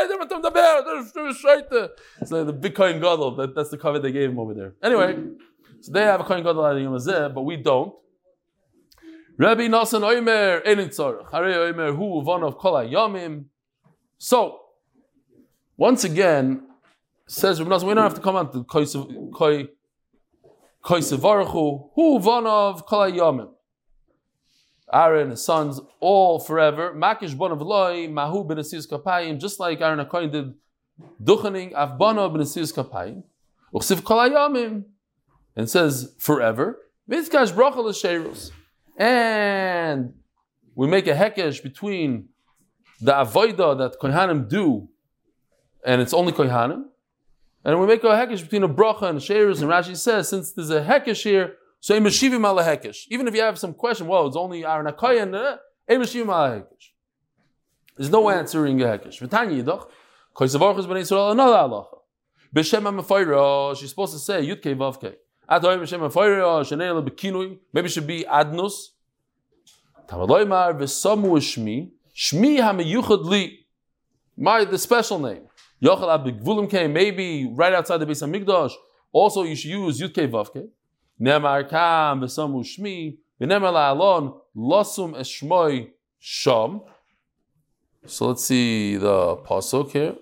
[2.58, 3.37] big Kohen Gadol.
[3.37, 4.72] That, that's the cover they gave him over there.
[4.82, 5.14] Anyway,
[5.82, 7.92] so they have a Kohen Gadol Yom Hazeh, but we don't.
[9.37, 11.30] Rabbi Nasan Oimer Tzorach.
[11.30, 13.44] Hare Oimer Hu Von of Kol Yomim.
[14.16, 14.62] So
[15.82, 16.62] once again,
[17.26, 18.84] says we don't have to come on to Koi
[20.84, 23.50] Sevarechu Hu Kol Yomim.
[24.92, 26.94] Aaron, his sons, all forever.
[26.94, 30.54] Makish bon of loy, mahu ben kapayim, just like Aaron Akoin did
[31.20, 33.24] duchening, avbana ben kapayim.
[33.74, 34.84] Uchsiv kol hayamim.
[35.56, 36.78] And says forever.
[37.10, 38.52] Vizkash bracha l'sherus.
[38.96, 40.14] And
[40.76, 42.28] we make a hekesh between
[43.00, 44.88] the avoida that kohanim do,
[45.84, 46.84] and it's only kohanim,
[47.64, 49.62] and we make a hekesh between a bracha and a sherus.
[49.62, 53.06] And Rashi says, since there's a hekesh here, so Emeshivim Malahekish.
[53.08, 56.90] Even if you have some question, well, it's only Aaron Akayan, Emeshivim Malahekish.
[57.96, 59.20] There's no answering a Hekish.
[59.20, 59.88] V'tanya Yidach,
[60.34, 61.98] Koisavaruch ben Yisrael, another halacha.
[62.54, 65.14] B'Shem HaMefayra, she's supposed to say Yud Kei Vav Kei.
[65.48, 68.88] Atoy B'Shem HaMefayra, Shenei Bekinui, maybe it should be Adnus.
[70.08, 73.66] Tamaloymar V'Samu Shmi, Shmi HaMeyuchad Li,
[74.36, 75.42] my, the special name.
[75.82, 78.72] Yochel Abigvulim Kei, maybe right outside the Beis HaMikdash,
[79.12, 80.68] also you should use Yud Kei Vav Kei.
[81.20, 86.80] Nemar kam v'samu shmi v'nemar la'alon losum eshmoy sham.
[88.06, 90.16] So let's see the pasuk here.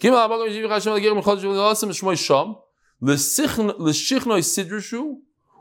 [0.00, 2.56] Kim ha'abagam yishiv chashem l'gerim l'chodesh v'losum eshmoy sham
[3.02, 5.16] l'shichnoi sidrishu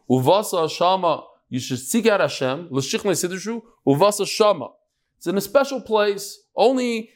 [0.10, 4.69] uvasa shama you should seek out Hashem l'shichnoi sidrishu uvasa shama.
[5.17, 7.10] It's in a special place, only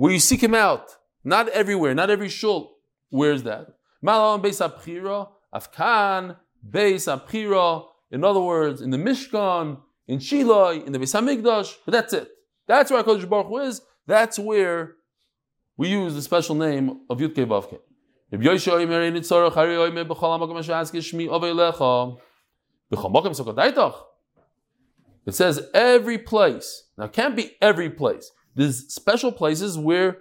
[0.00, 0.86] where you seek Him out.
[1.22, 2.58] Not everywhere, not every shul.
[3.10, 3.66] Where's that?
[4.02, 6.36] Malam beis abchira Afkan,
[6.68, 11.92] Beis, Abchira, in other words, in the Mishkan, in Shiloh, in the Beis Hamikdash, but
[11.92, 12.28] that's it.
[12.66, 13.82] That's where HaKadosh Baruch Hu is.
[14.06, 14.94] That's where
[15.76, 17.78] we use the special name of Yudke Vavke.
[18.30, 22.18] If Oimer B'chol HaMakom Asher Aske Shmi Ovei Lecha
[22.92, 23.94] B'chol
[25.26, 26.84] It says every place.
[26.96, 28.30] Now it can't be every place.
[28.54, 30.18] There's special places where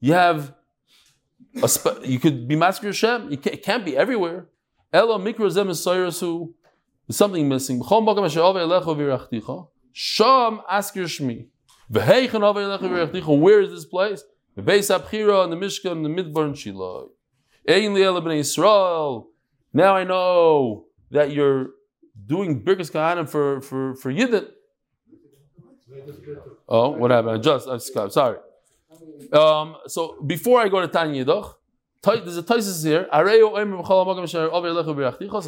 [0.00, 0.54] you have
[1.62, 3.28] a Spe- you could be Masker Hashem.
[3.28, 4.48] Can't, it can't be everywhere.
[4.92, 6.54] Elo mikro zem who
[7.06, 7.80] there's something missing.
[7.80, 9.68] B'chol asher ove elecha v'irachticha.
[9.92, 11.46] Sham shmi.
[11.90, 13.38] V'heichen ove elecha v'irachticha.
[13.38, 14.22] Where is this place?
[14.56, 17.10] V'beis abchira in the Mishkan in the Midbar and Shiloh.
[17.68, 19.26] Ein li'ele b'nei Yisrael.
[19.72, 21.70] Now I know that you're
[22.26, 24.48] doing Birkas Kahanim for, for, for Yidden.
[26.68, 27.36] Oh, what happened?
[27.36, 28.38] I just, I'm sorry.
[29.32, 33.06] Um, so before I go to Tanya there's a Taisis here.
[33.10, 33.18] So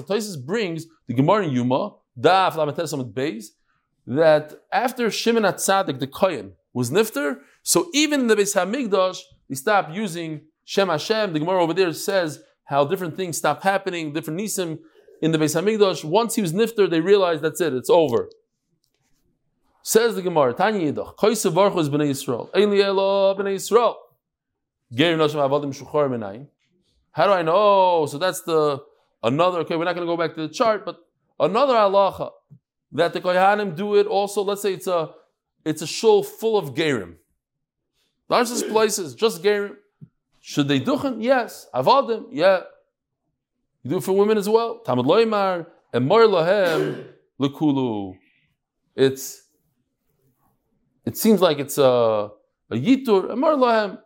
[0.02, 3.46] Taisis brings the Gemara in Yuma, Daf Lamatesamad Beis,
[4.06, 9.54] that after Shimon Atzadik, the Kohen, was Nifter, so even in the Beis Hamikdash, they
[9.54, 11.32] stopped using Shem Hashem.
[11.32, 14.80] The Gemara over there says how different things stopped happening, different Nisim
[15.22, 16.04] in the Beis Hamikdash.
[16.04, 18.28] Once he was Nifter, they realized that's it, it's over.
[19.86, 22.48] Says the Gemara, Tanya Yidach, Baruch is Bnei Yisrael.
[22.54, 23.94] Ein li elo Bnei Yisrael.
[24.90, 26.46] Geir Noshim Avadim Shuchar Menayim.
[27.12, 28.06] How do I know?
[28.06, 28.82] So that's the,
[29.22, 31.00] another, okay, we're not going to go back to the chart, but
[31.38, 32.30] another halacha,
[32.92, 35.10] that the Kohanim do it also, let's say it's a,
[35.66, 37.16] it's a shul full of Gerim.
[38.30, 39.76] Not places, just Gerim.
[40.40, 41.18] Should they duchen?
[41.20, 41.68] Yes.
[41.74, 42.28] Avadim?
[42.32, 42.62] Yeah.
[43.82, 44.80] You do it for women as well.
[44.82, 47.04] Tamad Loimar, and Mor Lahem,
[47.38, 48.16] Lekulu.
[48.96, 49.43] It's
[51.06, 52.30] it seems like it's a,
[52.70, 53.98] a yitur, a mar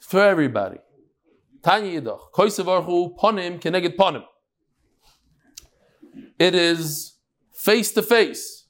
[0.00, 0.78] for everybody.
[1.62, 4.24] Tanya yidach, koisavarchu ponim keneged ponim.
[6.38, 7.14] It is
[7.52, 8.66] face to face.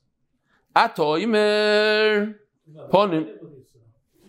[0.77, 2.35] Atoimer
[2.91, 3.29] ponim.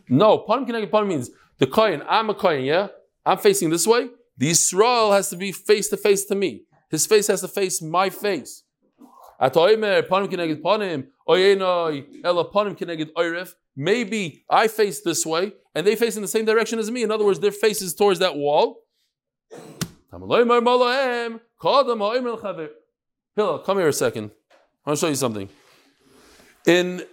[0.08, 2.02] No, ponim keneged ponim means the kohen.
[2.08, 2.64] I'm a kohen.
[2.64, 2.88] Yeah,
[3.26, 4.10] I'm facing this way.
[4.38, 6.64] The Israel has to be face to face to me.
[6.90, 8.64] His face has to face my face.
[9.00, 9.23] Atoimer ponim keneged ponim.
[13.76, 17.04] Maybe I face this way and they face in the same direction as me.
[17.04, 18.82] In other words, their face is towards that wall.
[23.36, 24.32] Hillel, come here a second.
[24.86, 25.50] I want to show you something.
[26.68, 27.04] In,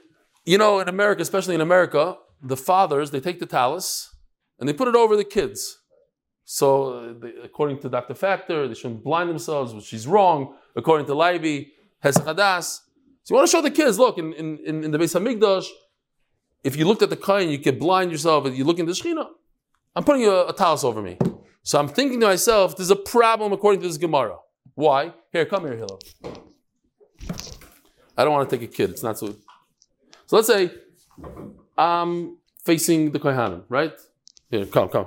[0.44, 4.14] you know, in America, especially in America, the fathers, they take the talus
[4.58, 5.78] and they put it over the kids.
[6.44, 8.14] So, they, according to Dr.
[8.14, 10.56] Factor, they shouldn't blind themselves, which is wrong.
[10.76, 11.68] According to Leiby,
[12.00, 12.80] Hes Chadas.
[13.22, 15.66] So, you want to show the kids, look, in, in, in the Beis Hamikdash,
[16.64, 18.46] if you looked at the Kain, you could blind yourself.
[18.46, 19.26] If you look in the Shechina,
[19.94, 21.18] I'm putting a, a talus over me.
[21.62, 24.36] So, I'm thinking to myself, there's a problem according to this Gemara.
[24.74, 25.12] Why?
[25.32, 26.00] Here, come here, Hillel.
[28.16, 28.90] I don't want to take a kid.
[28.90, 29.36] It's not so.
[30.26, 30.70] So let's say
[31.76, 33.94] I'm facing the Kohanim, right?
[34.50, 35.06] Here, come, come.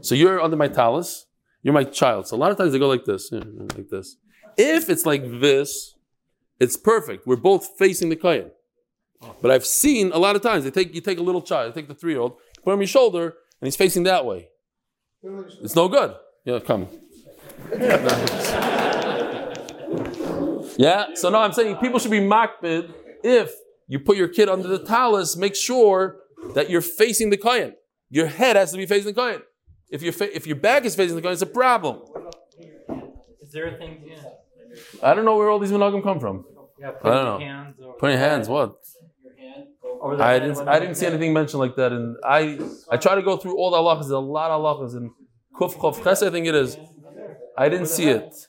[0.00, 1.26] So you're under my talus.
[1.62, 2.26] You're my child.
[2.26, 4.16] So a lot of times they go like this, like this.
[4.56, 5.94] If it's like this,
[6.60, 7.26] it's perfect.
[7.26, 8.50] We're both facing the Kohen.
[9.42, 11.80] But I've seen a lot of times they take you take a little child, you
[11.80, 13.24] take the three year old, put him on your shoulder,
[13.60, 14.48] and he's facing that way.
[15.62, 16.14] It's no good.
[16.44, 16.88] Yeah, come.
[20.78, 21.14] Yeah.
[21.14, 22.92] So now I'm saying people should be makbid
[23.24, 23.52] if
[23.88, 26.20] you put your kid under the talus, make sure
[26.54, 27.74] that you're facing the kohen.
[28.10, 29.42] Your head has to be facing the kohen.
[29.90, 32.02] If your fa- if your back is facing the kohen, it's a problem.
[33.40, 34.04] Is there a thing?
[34.06, 34.22] Yeah.
[35.02, 36.44] I don't know where all these minhagim come from.
[36.80, 37.38] Yeah, I don't know.
[37.38, 38.76] Hands over Putting hands, what?
[40.00, 42.58] over the I head didn't I didn't see anything mentioned like that, and I
[42.90, 44.02] I try to go through all the halachas.
[44.02, 45.10] There's a lot of halachas and
[45.54, 46.22] kuf chof ches.
[46.22, 46.76] I think it is.
[47.56, 48.46] I didn't see it.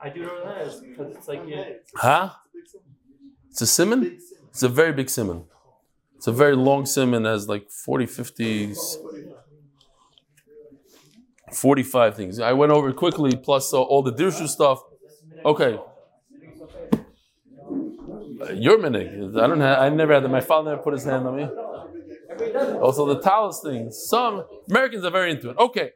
[0.00, 2.30] I do know that is because it's like yeah, Huh?
[3.50, 4.18] It's a simon?
[4.50, 5.44] It's a very big simon.
[6.16, 8.74] It's a very long simon, has like 40, 50,
[11.52, 12.40] 45 things.
[12.40, 14.82] I went over it quickly, plus uh, all the dirshu stuff.
[15.44, 15.78] Okay.
[18.54, 19.36] Your minig.
[19.36, 20.28] I don't have, I never had that.
[20.28, 21.48] My father never put his hand on me.
[22.80, 23.90] Also, the talus thing.
[23.90, 25.58] Some Americans are very into it.
[25.58, 25.92] Okay.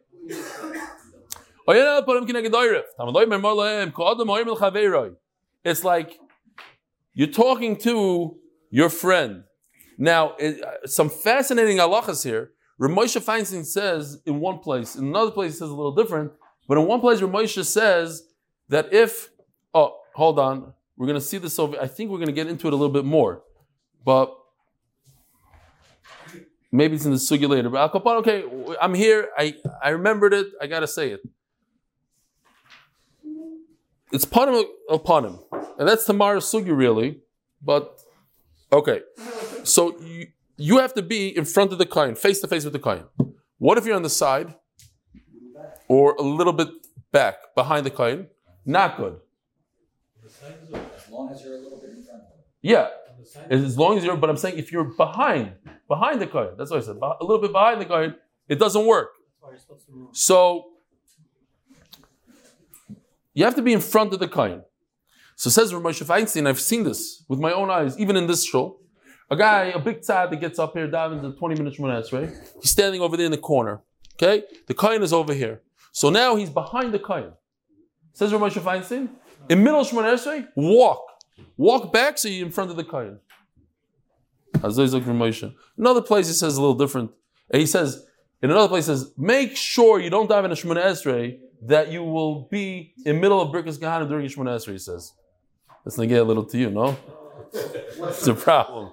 [5.65, 6.19] It's like
[7.15, 8.37] you're talking to
[8.71, 9.45] your friend.
[9.99, 12.53] Now, it, uh, some fascinating halachas here.
[12.81, 16.31] Ramosha Feinstein says in one place, in another place he says a little different,
[16.69, 18.23] but in one place Ramosha says
[18.69, 19.31] that if,
[19.75, 22.47] oh, hold on, we're going to see this over, I think we're going to get
[22.47, 23.43] into it a little bit more,
[24.05, 24.35] but
[26.73, 27.71] maybe it's in the sugi later.
[27.71, 28.45] But Al okay,
[28.81, 31.21] I'm here, I, I remembered it, I got to say it.
[34.11, 35.39] It's panim upon him.
[35.79, 37.21] And that's tomorrow's sugi, really.
[37.63, 38.01] But,
[38.73, 39.03] okay.
[39.65, 42.73] So you, you have to be in front of the kohen, face to face with
[42.73, 43.05] the kohen.
[43.59, 44.55] What if you're on the side
[45.89, 46.69] or a little bit
[47.13, 48.29] back, behind the kohen?
[48.65, 49.21] Not good.
[50.45, 52.23] As long as you're a little bit in front.
[52.61, 52.89] Yeah,
[53.51, 54.17] as long as you're.
[54.17, 55.53] But I'm saying if you're behind,
[55.87, 56.97] behind the kohen, that's what I said.
[56.97, 58.17] A little bit behind the kohen,
[58.49, 59.11] it doesn't work.
[59.17, 60.17] That's why you're supposed to move.
[60.17, 60.67] So
[63.35, 64.63] you have to be in front of the kohen.
[65.37, 68.81] So says Ramesh Feinstein, I've seen this with my own eyes, even in this show.
[69.31, 72.31] A guy, a big tzad that gets up here, diving the 20 minutes from right?
[72.61, 73.83] He's standing over there in the corner.
[74.15, 74.43] Okay?
[74.67, 75.63] The kohen is over here.
[75.93, 77.33] So now he's behind the kohen.
[78.15, 79.11] Says Ramesh Feinstein,
[79.49, 81.03] in middle Shemona Esrei, walk.
[81.57, 82.85] Walk back so you're in front of the
[85.05, 85.55] Ramosha.
[85.77, 87.11] Another place he says a little different.
[87.53, 88.05] He says,
[88.43, 91.91] in another place he says, make sure you don't dive in a Shemona Esrei that
[91.91, 95.13] you will be in middle of Birkas Gahana during Shemona Esrei, he says.
[95.85, 96.97] That's gonna get a little to you, no?
[97.53, 98.93] It's a problem.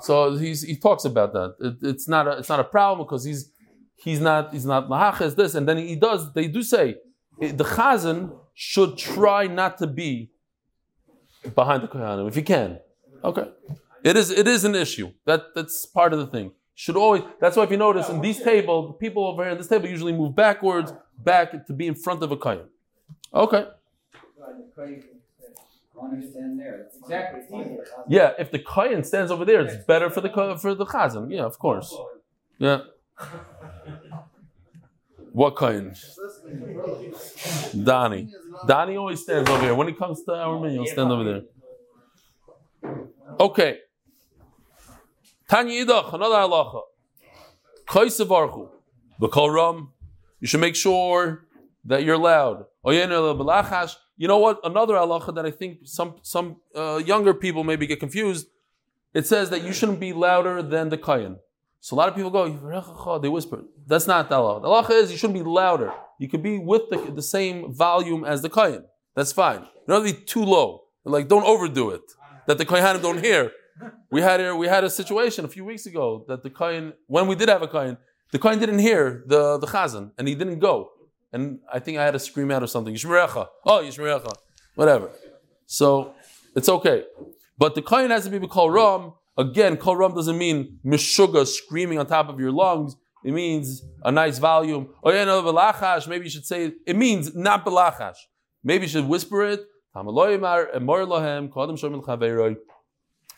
[0.00, 1.56] So he's, he talks about that.
[1.60, 3.50] It, it's not a, it's not a problem because he's
[3.96, 4.88] he's not he's not
[5.36, 6.32] this, and then he does.
[6.32, 6.96] They do say
[7.40, 10.30] the chazan should try not to be
[11.54, 12.78] behind the kohanim if he can.
[13.24, 13.48] Okay,
[14.04, 15.12] it is it is an issue.
[15.24, 16.52] That that's part of the thing.
[16.74, 17.22] Should always.
[17.40, 20.12] That's why if you notice in these table, people over here in this table usually
[20.12, 22.68] move backwards, back to be in front of a kohen.
[23.34, 23.66] Okay.
[27.02, 27.40] Exactly.
[28.08, 31.30] Yeah, if the kohen stands over there, it's better for the for the chazan.
[31.30, 31.94] Yeah, of course.
[32.58, 32.80] Yeah.
[35.32, 35.94] What kohen?
[37.84, 38.32] Donnie.
[38.66, 39.74] Donnie always stands over here.
[39.74, 41.42] When it comes to our men, he'll stand over there.
[43.38, 43.78] Okay.
[45.48, 46.82] Tanya Idach, another halacha.
[47.86, 48.68] Kaisavarchu.
[49.20, 49.92] B'kol ram.
[50.40, 51.46] You should make sure
[51.84, 52.66] that you're loud.
[52.84, 54.60] You know what?
[54.64, 58.46] Another halacha that I think some some uh, younger people maybe get confused.
[59.12, 61.38] It says that you shouldn't be louder than the kayan.
[61.80, 63.62] So a lot of people go, they whisper.
[63.86, 64.62] That's not the halacha.
[64.62, 65.92] The halacha is you shouldn't be louder.
[66.18, 68.84] You could be with the, the same volume as the kohen.
[69.16, 69.60] That's fine.
[69.60, 70.82] You don't have to be too low.
[71.04, 72.02] Like don't overdo it.
[72.46, 73.52] That the kohanim don't hear.
[74.10, 77.26] We had a, we had a situation a few weeks ago that the kohen, when
[77.26, 77.96] we did have a kohen,
[78.30, 80.90] the kohen didn't hear the the chazan and he didn't go.
[81.32, 82.94] and I think I had to scream out or something.
[82.94, 83.46] Yishmerecha.
[83.64, 84.32] Oh, Yishmerecha.
[84.74, 85.10] Whatever.
[85.66, 86.14] So
[86.54, 87.04] it's okay.
[87.56, 89.12] But the kohen has to be called ram.
[89.36, 92.96] Again, kol ram doesn't mean mishuga screaming on top of your lungs.
[93.24, 94.88] It means a nice volume.
[95.04, 96.08] Oh yeah, no, belachash.
[96.08, 98.16] Maybe you should say it means not belachash.
[98.64, 99.60] Maybe you should whisper it.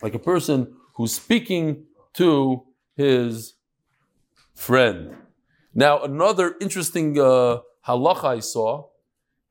[0.01, 2.63] Like a person who's speaking to
[2.95, 3.53] his
[4.53, 5.15] friend.
[5.73, 8.87] Now, another interesting uh, halacha I saw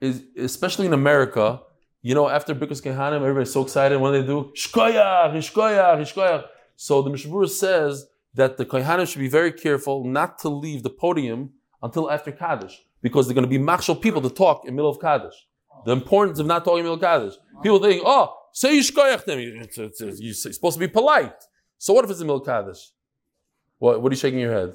[0.00, 1.60] is, especially in America,
[2.02, 3.98] you know, after Birkus Kehanim, everybody's so excited.
[3.98, 4.52] What do they do?
[4.56, 6.44] Shkoyach, shkoyach, shkoyach.
[6.74, 10.90] So the Mishabur says that the Kohanim should be very careful not to leave the
[10.90, 11.50] podium
[11.80, 14.90] until after Kaddish, because they're going to be machshel people to talk in the middle
[14.90, 15.34] of Kaddish.
[15.84, 17.34] The importance of not talking in the middle of Kaddish.
[17.62, 19.38] People think, oh, say Yishkoyach them.
[19.38, 21.34] You're supposed to be polite.
[21.78, 22.90] So what if it's in the middle of Kaddish?
[23.78, 24.74] What, what are you shaking your head?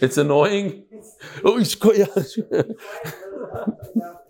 [0.00, 0.84] It's annoying.
[1.44, 2.74] Oh, Yishkoyach.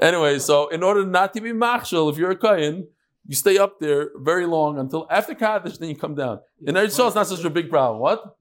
[0.00, 2.88] anyway, so in order not to be machshel, if you're a kohen,
[3.26, 6.40] you stay up there very long until after Kaddish, then you come down.
[6.66, 8.00] In Eretz Yisrael, it's not such a big problem.
[8.00, 8.36] What?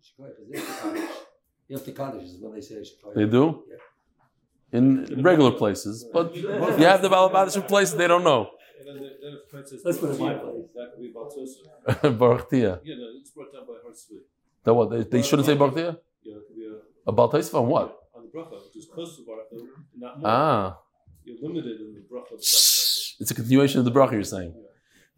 [3.16, 3.64] They do?
[4.72, 6.06] In regular places.
[6.12, 8.50] But you have the Balabadish places, they don't know.
[9.86, 10.64] Let's put it in my place.
[10.76, 12.18] That could be Baltosa.
[12.20, 12.80] Baruch Tia.
[12.84, 14.24] Yeah, no, it's brought down by Hartzvik.
[14.64, 14.90] That what?
[14.90, 15.98] They, they shouldn't say Baruch Tia?
[16.24, 18.00] Yeah, it could a, A Taisva on what?
[18.16, 19.48] on the bracha, just because of Baruch,
[19.98, 20.30] not more.
[20.32, 20.78] Ah.
[21.30, 22.34] You're limited in the bracha.
[22.34, 24.56] of It's a continuation of the bracha you're saying.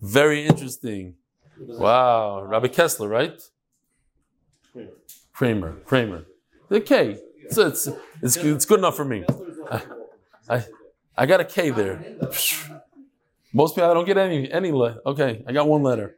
[0.01, 1.16] Very interesting.
[1.57, 2.43] Wow.
[2.43, 3.41] Rabbi Kessler, right?
[4.74, 4.91] Kramer.
[5.34, 5.72] Kramer.
[5.86, 6.26] Kramer.
[6.70, 7.18] Okay.
[7.45, 7.88] It's, it's,
[8.22, 9.24] it's, it's good enough for me.
[10.49, 10.66] I,
[11.18, 12.03] I got a K there.
[13.53, 16.16] Most people, I don't get any, any le- Okay, I got one letter.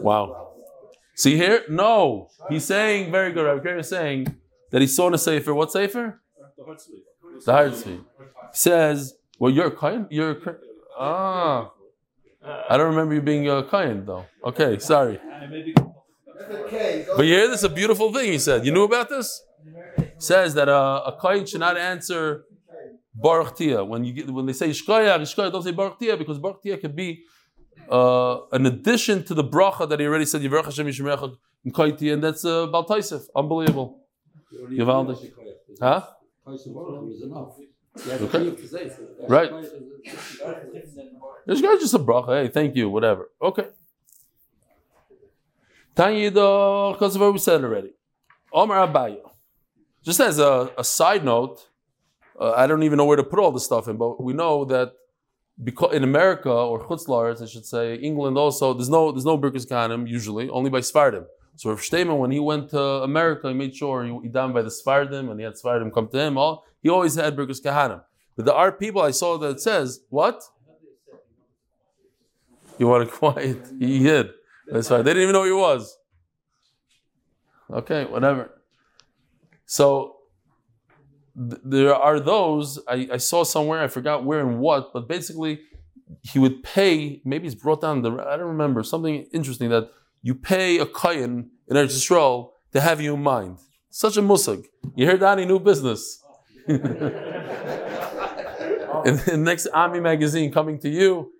[0.00, 0.52] Wow.
[1.14, 1.64] See here?
[1.70, 2.28] No.
[2.50, 3.44] He's saying, very good.
[3.46, 4.36] Rabbi Kramer is saying
[4.70, 5.54] that he saw in a Sefer.
[5.54, 6.20] What Sefer?
[6.56, 7.04] The Hartzvik.
[7.44, 8.04] The Hartzvi.
[8.52, 10.06] Says, well, you're a Kayan?
[10.10, 10.56] You're a,
[10.98, 11.70] Ah.
[12.68, 14.26] I don't remember you being a Kayan, though.
[14.44, 15.20] Okay, sorry.
[17.16, 17.62] But you hear this?
[17.62, 18.64] A beautiful thing he said.
[18.64, 19.42] You knew about this?
[20.18, 22.44] Says that uh, a Kayan should not answer
[23.14, 23.84] Baruch Tia.
[23.84, 26.78] When you get, when they say Shkoya, Shkoya, don't say Baruch Tia because Baruch Tia
[26.78, 27.24] could be
[27.90, 31.36] uh, an addition to the bracha that he already said Yivrach Hashem Yishmerecha
[32.12, 33.22] and that's uh, Bal Taisef.
[33.34, 34.00] Unbelievable.
[36.56, 37.32] Givaldic.
[37.32, 37.46] Huh?
[38.24, 38.56] Okay.
[39.28, 39.50] Right.
[41.46, 42.42] This guy's just a bracha.
[42.42, 43.30] Hey, thank you, whatever.
[43.42, 43.66] Okay.
[45.96, 47.92] Tanya because of what we said already.
[48.52, 49.30] Omar Abayo.
[50.04, 51.68] Just as a, a side note,
[52.40, 54.64] uh, I don't even know where to put all this stuff in, but we know
[54.66, 54.92] that
[55.62, 59.66] because in America or Chutzlars, I should say, England also, there's no there's no Birkus
[59.66, 61.26] Kahanim usually, only by Sfardim.
[61.58, 64.62] So if Shteman, when he went to America, he made sure he, he down by
[64.62, 66.38] the Sfardim and he had Sfardim come to him.
[66.38, 68.00] All he always had Birkus Kahanim.
[68.36, 70.40] But there are people I saw that says what?
[72.78, 73.58] You want to quiet?
[73.76, 74.30] He hid.
[74.68, 75.04] That's right.
[75.04, 75.98] They didn't even know who he was.
[77.72, 78.52] Okay, whatever.
[79.66, 80.18] So
[81.36, 83.82] th- there are those I, I saw somewhere.
[83.82, 85.62] I forgot where and what, but basically
[86.22, 87.20] he would pay.
[87.24, 88.12] Maybe it's brought down the.
[88.12, 89.90] I don't remember something interesting that
[90.22, 93.58] you pay a kohen in Eretz Yisrael to have you in mind.
[93.90, 94.64] Such a musag.
[94.94, 95.38] You heard that?
[95.38, 96.22] He knew business.
[96.68, 96.76] in
[99.16, 101.32] the next Ami magazine coming to you,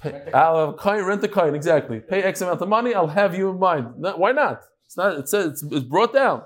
[0.00, 2.00] pay, I'll have a coin, rent a coin, exactly.
[2.00, 3.94] Pay X amount of money, I'll have you in mind.
[3.98, 4.62] No, why not?
[4.86, 5.18] It's not.
[5.18, 6.42] It says it's, it's brought down.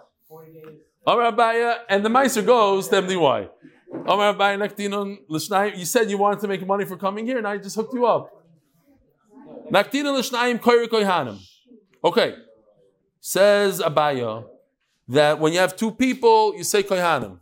[1.06, 3.48] Amar Abaya, and the Meister goes to MDY.
[4.06, 5.76] Amar Abaya Naktinon L'Shnayim.
[5.78, 8.06] You said you wanted to make money for coming here, and I just hooked you
[8.06, 8.43] up.
[9.70, 11.38] Naktinon L'Shnayim Koyri Koyhanim.
[12.02, 12.34] Okay.
[13.20, 14.44] Says Abaya
[15.08, 17.40] that when you have two people, you say Koyhanim.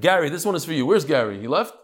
[0.00, 0.84] Gary, this one is for you.
[0.86, 1.40] Where's Gary?
[1.40, 1.74] He left?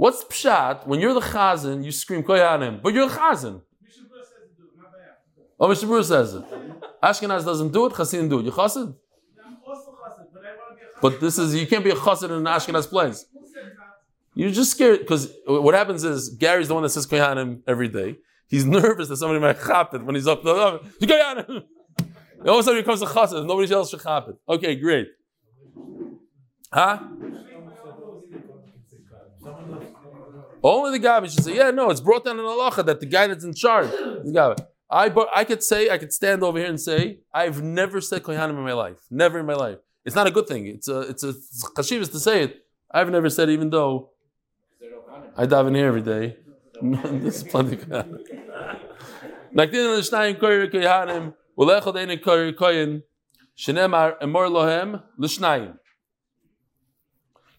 [0.00, 0.86] What's pshat?
[0.86, 3.60] When you're the chazan, you scream koyanim, but you're the chazan.
[5.58, 5.82] Oh, Mr.
[5.82, 6.42] Brewer oh, says it.
[7.02, 8.46] Ashkenaz doesn't do it, Chassid do it.
[8.46, 8.94] You chassid?
[11.02, 13.26] But this is, you can't be a chassid in an Ashkenaz place.
[14.34, 18.16] You're just scared, because what happens is, Gary's the one that says koyanim every day.
[18.48, 20.44] He's nervous that somebody might chap it when he's up.
[20.44, 21.64] Oh, koyanim!
[22.46, 24.36] All of a sudden he comes to chassid, nobody else should chap it.
[24.48, 25.08] Okay, great.
[26.72, 27.00] Huh?
[30.62, 33.26] Only the guy should say, yeah, no, it's brought down in halacha that the guy
[33.26, 34.54] that's in charge the guy.
[34.90, 38.50] I, I could say, I could stand over here and say, I've never said kohanim
[38.50, 38.98] in my life.
[39.10, 39.78] Never in my life.
[40.04, 40.66] It's not a good thing.
[40.66, 41.32] It's a, it's a
[41.76, 42.56] chashivas to say it.
[42.90, 44.10] I've never said, even though
[45.40, 46.36] I daven here every day.
[46.82, 47.80] this is plenty of
[52.20, 53.02] koyri koyin,
[53.56, 55.78] shenemar emor lohem.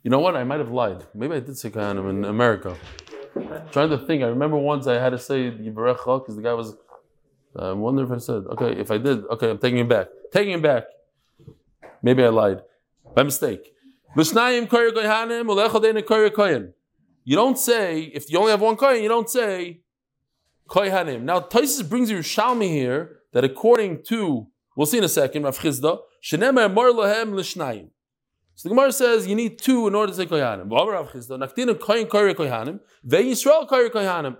[0.03, 0.35] You know what?
[0.35, 1.07] I might have lied.
[1.15, 2.77] Maybe I did say Kohanim in America.
[3.71, 4.21] trying to think.
[4.21, 6.75] I remember once I had to say Yivarecha because the guy was.
[7.57, 8.79] Uh, I wonder if I said okay.
[8.79, 10.05] If I did, okay, I'm taking it back.
[10.31, 10.83] Taking it back.
[12.03, 12.61] Maybe I lied
[13.15, 13.73] by mistake.
[14.15, 16.73] Koyer ulechadein koyer.
[17.23, 19.01] You don't say if you only have one kohen.
[19.03, 19.81] You don't say
[20.69, 21.23] kohanim.
[21.23, 25.59] Now Taisus brings you Shalmi here that according to we'll see in a second Rav
[25.59, 27.89] Chizda shenemer mor lohem l'shnayim.
[28.55, 30.67] So the Gemara says you need two in order to say kohanim.
[33.91, 34.37] Kohanim.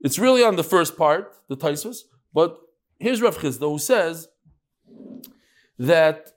[0.00, 2.58] It's really on the first part, the Taisus, but
[2.98, 4.28] here's Rav Chizda who says
[5.78, 6.32] that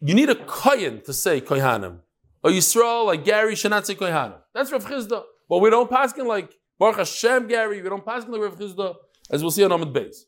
[0.00, 2.00] you need a kohen to say kohanim.
[2.46, 4.38] Or Yisrael, like Gary, say kohanim.
[4.54, 5.24] That's Rav Chizda.
[5.48, 8.56] But we don't pass him like Baruch Hashem Gary, we don't pass him like Rav
[8.56, 8.94] Chizda,
[9.28, 10.18] as we'll see on Ahmed Beis.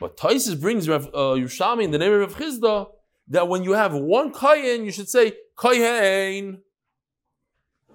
[0.00, 2.88] But Taisus brings Rav uh, in the name of Rav Chizda
[3.28, 6.62] that when you have one kohen, you should say kohen.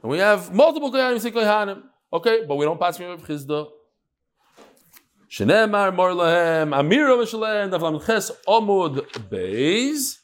[0.02, 1.84] And we have multiple kohanim, you say kohanim.
[2.14, 3.68] Okay, but we don't pass from Rav Chizda.
[5.30, 10.20] Shenemar mor lahem amira v'shalem davlam ches omud beis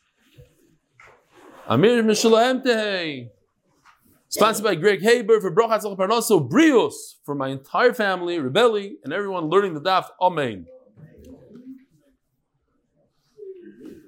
[1.68, 3.32] amir v'shalem tehei.
[4.32, 9.46] Sponsored by Greg Haber for Brochat Parnaso Brios for my entire family, Rebelli, and everyone
[9.46, 10.06] learning the daf.
[10.22, 10.68] Amen.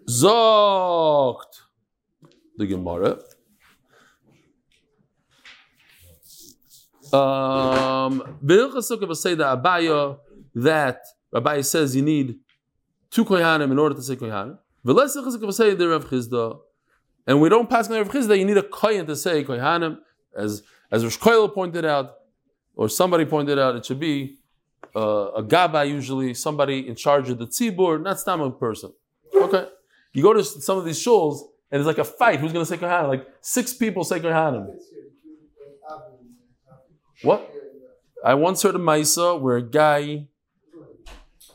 [0.07, 1.63] Zogt
[2.55, 3.19] the Gemara.
[7.11, 8.21] Um,
[9.41, 10.17] Abaya
[10.53, 11.01] that
[11.33, 12.39] Rabbi says you need
[13.09, 14.59] two kohanim in order to say kohanim.
[14.83, 16.59] Rav Chizda,
[17.25, 18.37] and we don't pass on Rav Chizda.
[18.37, 19.97] You need a kohen to say kohanim,
[20.35, 22.15] as as Rosh Koil pointed out,
[22.75, 23.75] or somebody pointed out.
[23.75, 24.39] It should be
[24.95, 28.91] uh, a gaba usually, somebody in charge of the tzibur, not stam person.
[29.33, 29.67] Okay,
[30.13, 32.39] you go to some of these shuls and it's like a fight.
[32.39, 33.07] Who's going to say kohanim?
[33.07, 34.75] Like six people say kohanim.
[37.23, 37.49] What?
[38.23, 40.27] I once heard a Maisa where a guy,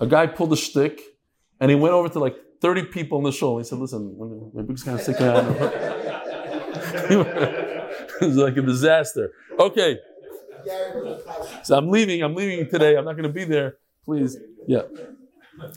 [0.00, 1.00] a guy pulled a shtick,
[1.60, 3.56] and he went over to like 30 people in the show.
[3.56, 5.16] And he said, listen, my big's kind of sick.
[8.20, 9.32] it was like a disaster.
[9.58, 9.98] Okay.
[11.62, 12.22] So I'm leaving.
[12.22, 12.96] I'm leaving today.
[12.96, 13.76] I'm not going to be there.
[14.04, 14.36] Please.
[14.66, 14.82] Yeah.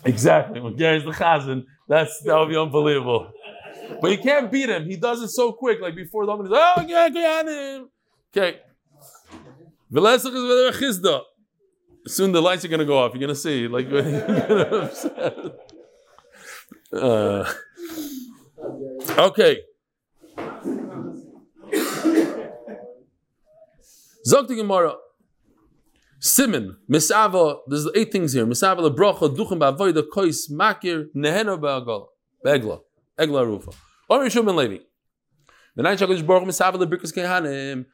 [0.03, 0.59] Exactly.
[0.59, 3.31] When Gary's the chazan, that's that would be unbelievable.
[4.01, 4.85] But you can't beat him.
[4.85, 5.79] He does it so quick.
[5.81, 7.87] Like before the is oh yeah, Kohanim.
[8.35, 8.59] Okay.
[12.05, 13.13] Soon the lights are going to go off.
[13.13, 13.67] You're going to see.
[13.67, 13.87] Like,
[16.93, 17.51] uh,
[19.17, 19.59] okay.
[24.29, 24.93] Zok Gemara.
[26.19, 28.45] Simon, Misava, there's eight things here.
[28.45, 32.07] Misava lebracha, duchem ba'avoida, kois, makir, nehena ba'agala,
[32.45, 32.81] begla,
[33.17, 33.71] egla rufa.
[34.09, 34.79] Or Yishum ben Levi.
[35.75, 37.85] Nine shakadosh baruch misava lebrikas kehanim.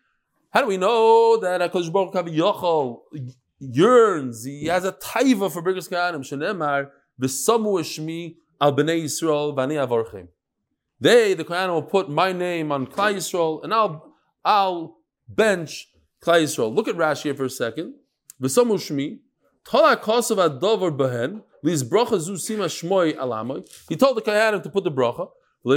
[0.51, 3.01] How do we know that HaKadosh Baruch Hu
[3.59, 6.89] yearns, he has a taiva for Birkas Kehanim, Shenemar,
[7.21, 10.29] V'samu Shmi al Bnei Yisrael v'ani avarchem.
[10.99, 14.13] They, the Kohanim, will put my name on Klai Yisrael, and I'll,
[14.45, 15.89] I'll bench
[16.25, 16.73] Klai Yisrael.
[16.73, 17.95] Look at Rashi here for a second.
[18.41, 19.19] V'samu Shmi,
[19.65, 19.97] Sima
[22.67, 23.67] Shmoi.
[23.89, 25.29] He told the Kohanim to put the bracha.
[25.67, 25.71] It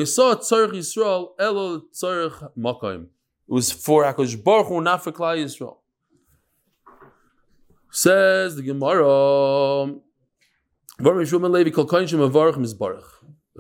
[3.47, 5.79] was for Hakadosh Baruch Hu, not for Klal Yisrael.
[7.91, 9.95] Says the Gemara.
[10.99, 11.05] The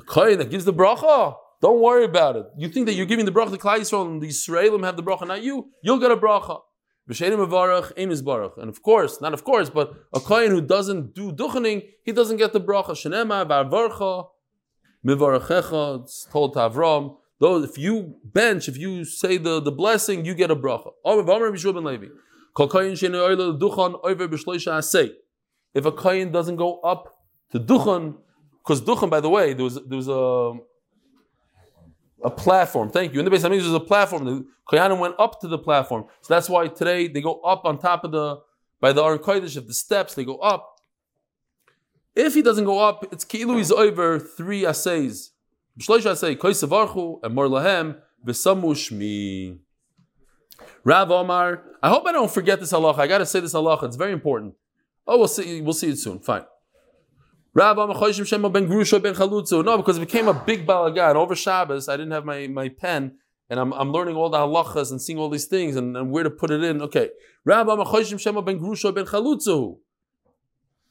[0.07, 2.47] kohen that gives the bracha, don't worry about it.
[2.59, 5.03] You think that you're giving the bracha to Klal Yisrael and the Israelim have the
[5.03, 5.70] bracha, not you.
[5.82, 6.61] You'll get a bracha.
[7.09, 12.37] And of course, not of course, but a kohen who doesn't do duchening, he doesn't
[12.37, 12.91] get the bracha.
[12.91, 14.27] Shenema varvarcha
[15.07, 16.03] mivarachecha.
[16.03, 17.17] It's told to Avram.
[17.41, 20.93] Though if you bench, if you say the, the blessing, you get a bracha.
[25.75, 27.19] If a kohen doesn't go up
[27.53, 28.17] to duchan,
[28.59, 30.59] because duchan, by the way, there was there was a
[32.23, 32.91] a platform.
[32.91, 33.21] Thank you.
[33.21, 34.25] In the base, mean, there's a platform.
[34.25, 37.79] The kohanim went up to the platform, so that's why today they go up on
[37.79, 38.41] top of the
[38.81, 40.14] by the Aron Kodesh of the steps.
[40.14, 40.81] They go up.
[42.14, 45.33] If he doesn't go up, it's kilu is over three assays.
[45.79, 49.59] B'shloisha say koisavarchu and mor lahem v'samu shmi.
[50.85, 52.99] Rav Omar, I hope I don't forget this halacha.
[52.99, 53.85] I got to say this halacha.
[53.85, 54.55] It's very important.
[55.07, 55.61] Oh, we'll see.
[55.61, 56.19] We'll see it soon.
[56.19, 56.45] Fine.
[57.59, 59.65] Rav Omar choshim shema ben grusha ben chalutzu.
[59.65, 61.89] No, because it became a big balagan over Shabbos.
[61.89, 63.19] I didn't have my, my pen,
[63.51, 66.23] and I'm, I'm learning all the halachas and seeing all these things and, and where
[66.23, 66.81] to put it in.
[66.83, 67.11] Okay.
[67.45, 69.79] Rav Omar choshim shema ben grusha ben chalutzu.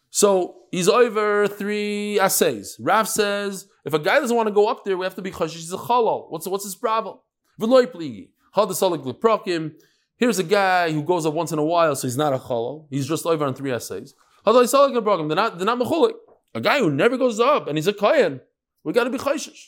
[0.09, 2.75] So he's over three assays.
[2.81, 5.31] Rav says if a guy doesn't want to go up there, we have to be
[5.31, 5.53] chashish.
[5.53, 6.29] He's a chalal.
[6.29, 7.19] What's what's his problem?
[7.61, 8.27] V'loy pligi.
[8.53, 9.71] Leprokim.
[10.17, 12.87] Here's a guy who goes up once in a while, so he's not a cholo.
[12.89, 14.15] He's just over on three essays.
[14.45, 15.29] Hadasalik leprokim.
[15.29, 15.57] They're not.
[15.57, 16.15] They're not mechulik.
[16.57, 18.41] A guy who never goes up and he's a kohen.
[18.83, 19.67] We got to be chayshish.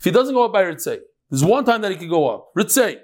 [0.00, 2.54] If he doesn't go up by Ritzay, there's one time that he could go up.
[2.56, 3.00] Ritzay.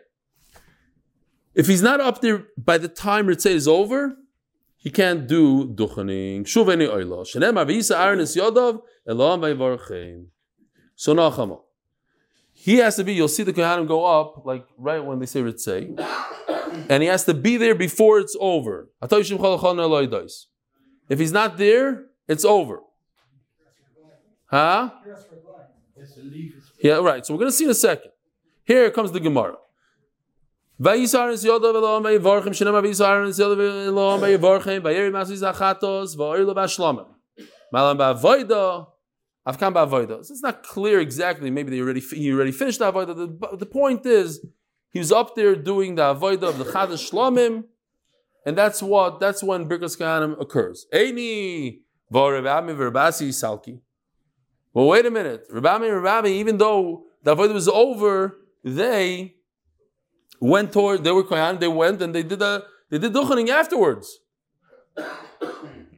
[1.54, 4.16] If he's not up there by the time Ritzay is over,
[4.78, 6.44] he can't do duchening.
[6.44, 7.26] Shuveni oilo.
[7.26, 10.28] Shenem avisa arnis yodov eloham vayvarchein.
[10.96, 11.60] So nachama.
[12.54, 15.42] He has to be, you'll see the Kohanim go up, like right when they say
[15.42, 16.00] Ritzay.
[16.88, 18.90] And he has to be there before it's over.
[21.08, 22.80] If he's not there, it's over.
[24.46, 24.90] Huh?
[26.82, 27.24] Yeah, right.
[27.24, 28.10] So we're going to see in a second.
[28.64, 29.56] Here comes the Gemara.
[30.82, 31.14] So it's
[40.42, 41.50] not clear exactly.
[41.50, 43.14] Maybe they already he already finished the avoida.
[43.14, 44.44] The, the point is
[44.90, 47.64] he was up there doing the avoida of the chadash shlamim,
[48.44, 50.86] and that's what that's when birkas kahanim occurs.
[50.92, 51.80] Eini
[52.12, 53.80] v'orevami v'rabasi salki.
[54.72, 55.46] Well, wait a minute.
[55.50, 59.36] Rabbi and Rabbi, even though the avodah was over, they
[60.40, 61.04] went toward.
[61.04, 61.58] They were kohen.
[61.58, 64.18] They went and they did a they did duchening afterwards.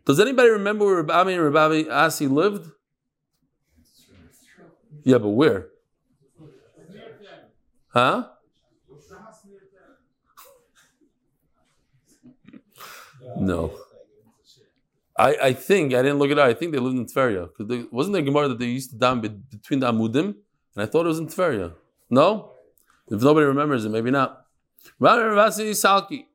[0.04, 2.70] Does anybody remember where Rabbi and Rabbi Asi lived?
[5.02, 5.68] Yeah, but where?
[7.88, 8.28] Huh?
[13.38, 13.72] No.
[15.18, 16.46] I, I think I didn't look it up.
[16.46, 19.20] I think they lived in Tveria because wasn't there Gemara that they used to down
[19.20, 20.34] be, between the Amudim,
[20.74, 21.72] and I thought it was in Tveria.
[22.10, 22.52] No,
[23.10, 24.44] if nobody remembers it, maybe not.
[24.98, 26.26] Rabbi Ravasi Salki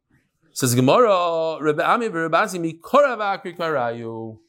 [0.52, 4.40] says Gemara Rabbi Ami Rabasi Mikoravakri Karayu.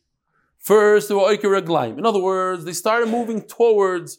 [0.58, 4.18] First, they were Oikir In other words, they started moving towards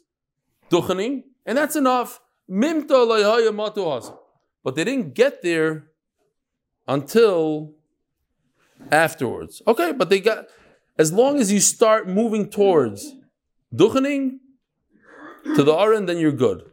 [0.70, 2.20] Duchanim, and that's enough.
[2.50, 4.18] Mimta
[4.64, 5.88] But they didn't get there
[6.88, 7.74] until
[8.92, 9.62] afterwards.
[9.68, 10.46] Okay, but they got
[10.98, 13.14] as long as you start moving towards
[13.74, 14.38] duchening
[15.56, 16.64] to the aron, then you're good.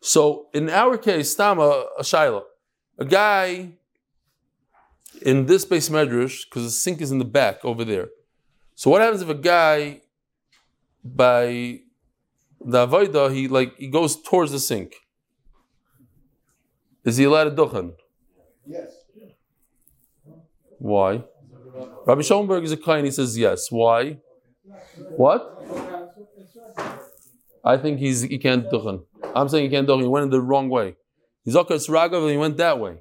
[0.00, 2.42] So in our case, Stama a shaila,
[2.98, 3.72] a guy
[5.22, 8.08] in this base medrash because the sink is in the back over there.
[8.74, 10.00] So what happens if a guy
[11.04, 11.80] by
[12.60, 14.94] the avodah he like he goes towards the sink?
[17.04, 17.94] Is he allowed to duchen?
[18.66, 18.92] Yes.
[20.78, 21.24] Why?
[22.06, 23.04] Rabbi Schoenberg is a kind.
[23.04, 23.70] He says yes.
[23.70, 24.18] Why?
[25.16, 25.58] What?
[27.64, 29.04] I think he's he can't duchen.
[29.34, 30.02] I'm saying he can't duchen.
[30.02, 30.96] He went in the wrong way.
[31.44, 32.98] He's okas ragav and he went that way.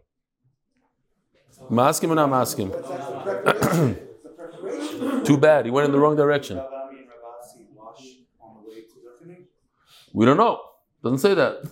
[1.69, 2.71] Mask him or not mask him?
[5.25, 5.65] Too bad.
[5.65, 6.61] He went in the wrong direction.
[10.13, 10.61] We don't know.
[11.03, 11.63] Doesn't say that.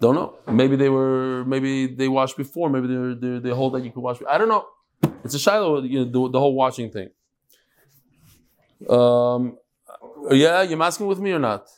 [0.00, 0.34] Don't know.
[0.46, 1.44] Maybe they were.
[1.46, 2.70] Maybe they washed before.
[2.70, 4.18] Maybe they they they hold that you could wash.
[4.28, 4.66] I don't know.
[5.24, 7.10] It's a shiloh, you know, the, the, whole watching thing.
[8.88, 9.58] Um,
[10.30, 11.68] yeah, you're masking with me or not?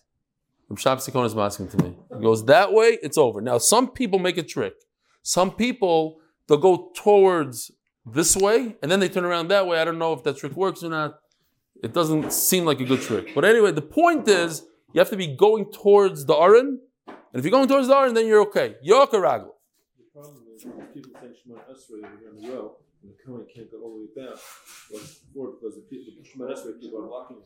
[0.72, 1.96] Shab Sikon is masking to me.
[2.10, 3.40] It goes that way, it's over.
[3.40, 4.74] Now, some people make a trick.
[5.22, 7.70] Some people they'll go towards
[8.04, 9.80] this way and then they turn around that way.
[9.80, 11.20] I don't know if that trick works or not.
[11.82, 13.34] It doesn't seem like a good trick.
[13.34, 16.80] But anyway, the point is you have to be going towards the Aron.
[17.06, 18.76] And if you're going towards the Aron, then you're okay.
[18.82, 23.70] You're okay, The problem is people think Shemon Esrei going well and the Kohen can't
[23.70, 24.38] go all the way back
[24.90, 25.82] because the,
[26.64, 27.36] the people are.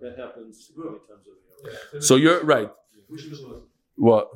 [0.00, 2.00] That happens many times over here.
[2.00, 2.70] So you're right.
[3.96, 4.30] What?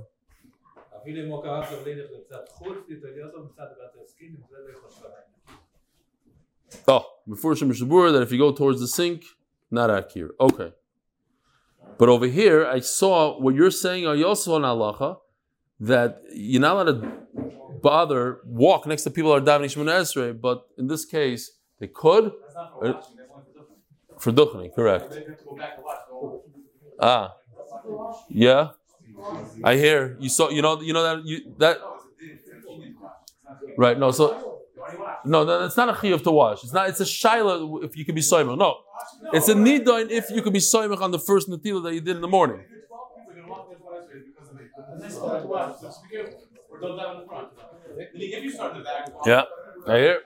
[6.88, 9.24] Oh, before Shemeshabur that if you go towards the sink,
[9.70, 10.30] not Akir.
[10.40, 10.72] Okay.
[11.98, 15.18] But over here, I saw what you're saying, are you also on Halacha,
[15.80, 17.12] that you're not allowed to
[17.82, 21.88] bother walk next to people that are davening Shemona Esrei, but in this case, they
[21.88, 22.32] could.
[22.82, 22.92] Uh,
[24.18, 25.12] for duchening, correct.
[27.00, 27.34] Ah,
[28.28, 28.70] yeah.
[29.62, 30.48] I hear you saw.
[30.48, 30.80] You know.
[30.80, 31.78] You know that you that.
[33.76, 33.98] Right.
[33.98, 34.10] No.
[34.10, 34.52] So.
[35.24, 36.62] No, no, it's not a chiyuv to wash.
[36.62, 36.88] It's not.
[36.88, 38.56] It's a shaila if you can be soymach.
[38.56, 38.76] No,
[39.32, 42.16] it's a nidain if you can be soymach on the first natila that you did
[42.16, 42.64] in the morning.
[49.26, 49.42] Yeah,
[49.86, 50.20] I hear.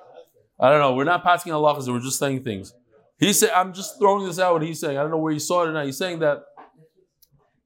[0.59, 0.95] I don't know.
[0.95, 1.89] We're not passing halachas.
[1.89, 2.75] We're just saying things.
[3.19, 5.39] He said, "I'm just throwing this out." What he's saying, I don't know where he
[5.39, 5.87] saw it or not.
[5.87, 6.43] He's saying that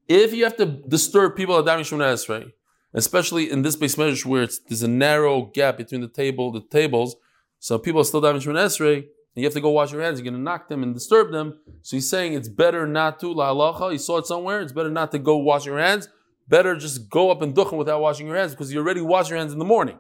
[0.09, 2.49] if you have to disturb people at Dami Shemona right,
[2.93, 6.61] especially in this base measure where it's, there's a narrow gap between the table, the
[6.61, 7.17] tables,
[7.59, 10.19] so people are still Dami Shemona Esrei, and you have to go wash your hands.
[10.19, 11.59] You're going to knock them and disturb them.
[11.83, 13.93] So he's saying it's better not to la halacha.
[13.93, 14.61] He saw it somewhere.
[14.61, 16.09] It's better not to go wash your hands
[16.49, 19.39] better just go up and duchen without washing your hands because you already wash your
[19.39, 19.99] hands in the morning.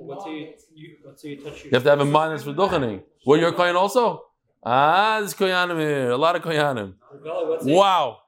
[0.00, 1.64] Let's say you, let's you touch.
[1.64, 3.02] You have to have a minus for duchening.
[3.26, 4.24] Well, you're a kohen also?
[4.64, 6.10] Ah, there's koyanim here.
[6.10, 6.94] A lot of koyanim.
[7.22, 8.18] Well, let's say, Wow.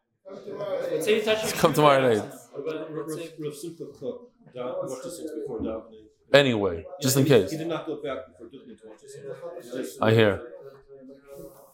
[0.93, 1.53] Let's say you touch your.
[1.53, 2.23] Come tomorrow night.
[2.55, 6.07] But Rav Rav Simcha cooked, da- washed his hands before davening.
[6.33, 7.51] Anyway, just in case.
[7.51, 9.73] He did not go back before davening to wash his hands.
[9.73, 10.43] He just- I hear.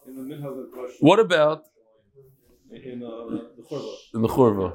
[0.07, 1.65] In the minhag of brush, What about
[2.71, 3.09] in uh,
[3.57, 3.93] the chorba.
[4.15, 4.69] in the churva?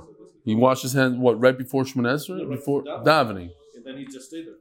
[0.43, 2.39] He washed his hands, what, right before Shemon Esrei?
[2.39, 3.51] Right Before davening.
[3.75, 4.55] And then he just stayed there.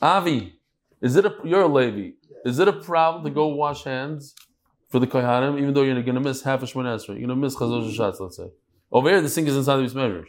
[0.00, 0.58] Avi,
[1.00, 2.12] is it a, you're a Levi.
[2.44, 4.34] Is it a problem to go wash hands
[4.88, 7.08] for the Kohanim, even though you're going to miss half a Shemon Esrei?
[7.08, 8.02] You're going to miss Chazos mm-hmm.
[8.02, 8.50] Shatz, let's say.
[8.90, 10.28] Over here, the sink is inside of these measures.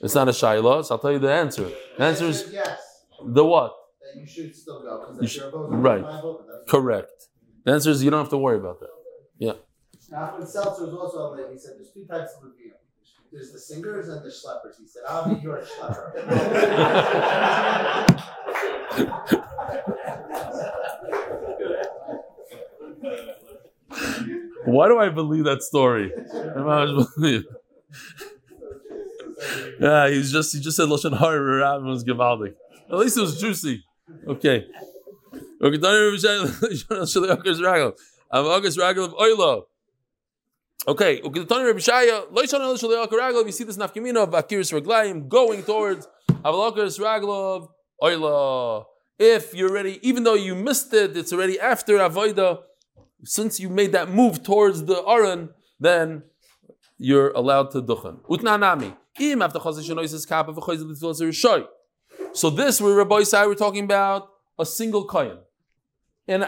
[0.00, 1.70] It's not a Shiloh, so I'll tell you the answer.
[1.96, 3.04] The answer is yes.
[3.24, 3.72] the what?
[4.00, 6.04] That you should still go You should- right.
[6.68, 7.28] Correct.
[7.64, 8.88] The answer is you don't have to worry about that.
[10.12, 12.72] Nachman Seltzer was also on He said there's two types of review.
[13.32, 14.78] There's the singers and the schleppers.
[14.78, 16.12] He said, I'll be your schlepper.
[24.66, 26.12] Why do I believe that story?
[29.80, 31.40] Yeah, he's just he just said lashon hara.
[31.40, 32.54] Rav was givaldic.
[32.90, 33.82] At least it was juicy.
[34.28, 34.66] Okay.
[35.60, 35.78] Okay.
[38.32, 39.64] Av August Ragel of Oilo.
[40.86, 41.20] Okay.
[41.22, 41.44] Okay.
[41.44, 42.26] Tani Rabbi Shaya.
[42.32, 43.46] Loishon El Shalei Ragel.
[43.46, 46.08] You see this nafkamina of Akiris Raglayim going towards
[46.44, 48.84] Av August Oila.
[49.18, 52.62] If you're ready, even though you missed it, it's already after Avoida
[53.24, 56.24] since you made that move towards the Aron, then
[56.98, 58.20] you're allowed to duchen.
[58.22, 58.96] Utnanami.
[59.20, 59.60] Im after
[62.32, 65.38] So this, where Rabbi Isai, we're talking about a single kohen,
[66.26, 66.44] and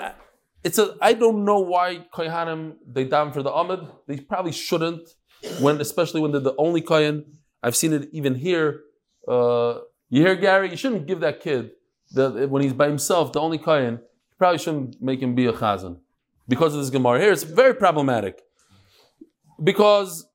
[0.65, 0.97] it's a.
[1.01, 3.81] I don't know why kohanim they down for the amid.
[4.09, 5.09] They probably shouldn't,
[5.61, 7.25] when especially when they're the only kohen.
[7.62, 8.81] I've seen it even here.
[9.29, 10.71] Uh, you hear Gary?
[10.71, 11.71] You shouldn't give that kid
[12.12, 13.95] the, when he's by himself, the only kohen.
[13.95, 15.99] You probably shouldn't make him be a chazan
[16.49, 17.33] because of this Gemara here.
[17.33, 18.43] It's very problematic
[19.62, 20.27] because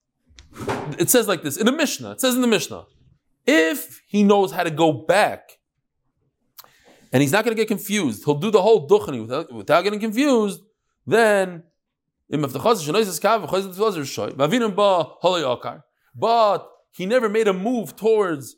[0.97, 2.11] it says like this in the Mishnah.
[2.11, 2.85] It says in the Mishnah,
[3.45, 5.58] if he knows how to go back
[7.11, 9.99] and he's not going to get confused, he'll do the whole duchani without, without getting
[9.99, 10.61] confused.
[11.05, 11.63] Then,
[16.15, 18.55] but he never made a move towards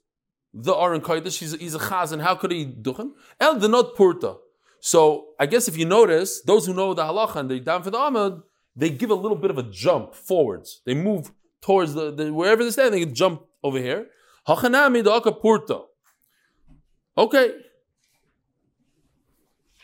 [0.53, 1.37] the Aron Kodesh.
[1.37, 2.21] He's, he's a chazan.
[2.21, 3.11] How could he duchen?
[3.39, 4.37] El denot purta.
[4.81, 7.91] So I guess if you notice, those who know the halacha and they down for
[7.91, 8.41] the amud,
[8.75, 10.81] they give a little bit of a jump forwards.
[10.85, 11.31] They move
[11.61, 14.07] towards the, the wherever they stand, they can jump over here.
[14.47, 15.83] Hachanami da'aka purta.
[17.17, 17.53] Okay.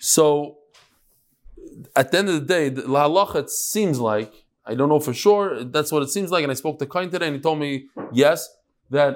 [0.08, 0.60] So
[1.98, 4.32] at the end of the day, the la halacha it seems like
[4.66, 5.66] I don't know for sure.
[5.66, 6.44] That's what it seems like.
[6.44, 8.50] And I spoke to Kain today, and he told me yes
[8.90, 9.14] that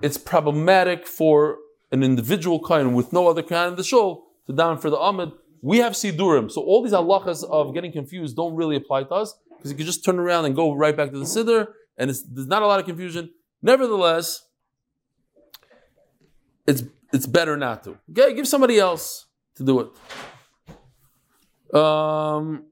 [0.00, 1.58] it's problematic for
[1.92, 5.32] an individual Kain with no other Kain in the shul to down for the Amid.
[5.60, 6.50] We have Sidurim.
[6.50, 9.84] So all these halachas of getting confused don't really apply to us because you can
[9.84, 11.66] just turn around and go right back to the Siddur
[11.98, 13.30] and there's not a lot of confusion.
[13.60, 14.46] Nevertheless,
[16.66, 17.98] it's it's better not to.
[18.10, 19.26] Okay, give somebody else
[19.56, 19.88] to do it.
[21.74, 22.64] Um,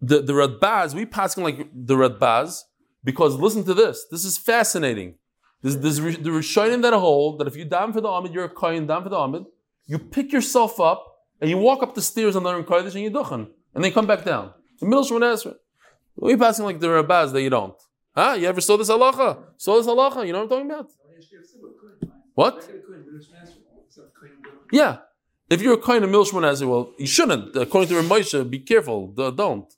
[0.00, 2.62] the the Radbaz, we pass like the Radbaz
[3.04, 4.06] because listen to this.
[4.10, 5.14] This is fascinating.
[5.62, 8.48] This, this the Rishonim that hold that if you down for the Amid, you're a
[8.48, 9.44] Kohen down for the Amid.
[9.86, 11.06] You pick yourself up
[11.40, 13.84] and you walk up the stairs on the Aron Kodesh and you duchen, and then
[13.84, 14.52] you come back down.
[14.80, 15.54] The middle Shemon Esrei.
[16.16, 17.74] We passing like the Rabaz that you don't.
[18.14, 18.36] Huh?
[18.38, 19.38] You ever saw this halacha?
[19.56, 20.26] Saw this halacha?
[20.26, 20.90] You know what I'm talking about?
[22.34, 22.68] What?
[24.70, 24.98] Yeah.
[25.52, 27.54] If you're a kind of Milshman Esrei, well, you shouldn't.
[27.56, 29.08] According to Ramosha, be careful.
[29.08, 29.68] Don't.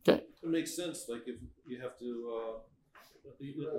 [0.00, 0.22] Okay.
[0.42, 1.36] It makes sense, like if
[1.66, 2.52] you have to, uh,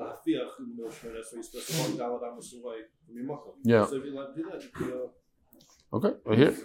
[0.03, 3.25] lafiach in the Moshe, that's why you're supposed to walk Dalad Amos away from your
[3.25, 3.53] makom.
[3.63, 3.85] Yeah.
[3.85, 5.07] So if you like do that, you could, uh,
[5.93, 6.55] Okay, right here.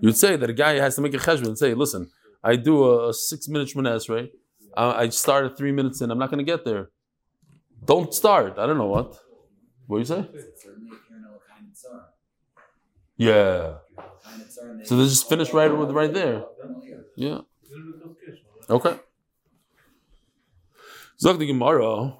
[0.00, 2.10] You'd say that a guy has to make a cheshbon and say, listen,
[2.42, 4.32] I do a, a six minute shmanes, right?
[4.76, 6.90] I, I start at three minutes in, I'm not going to get there.
[7.84, 8.58] Don't start.
[8.58, 9.16] I don't know what.
[9.86, 10.28] What do you say?
[13.16, 13.74] Yeah.
[14.84, 16.44] So they just finish right with right there.
[17.16, 17.40] Yeah.
[18.70, 18.98] Okay.
[21.38, 22.16] The Gemara.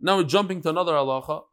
[0.00, 1.44] Now we're jumping to another halacha.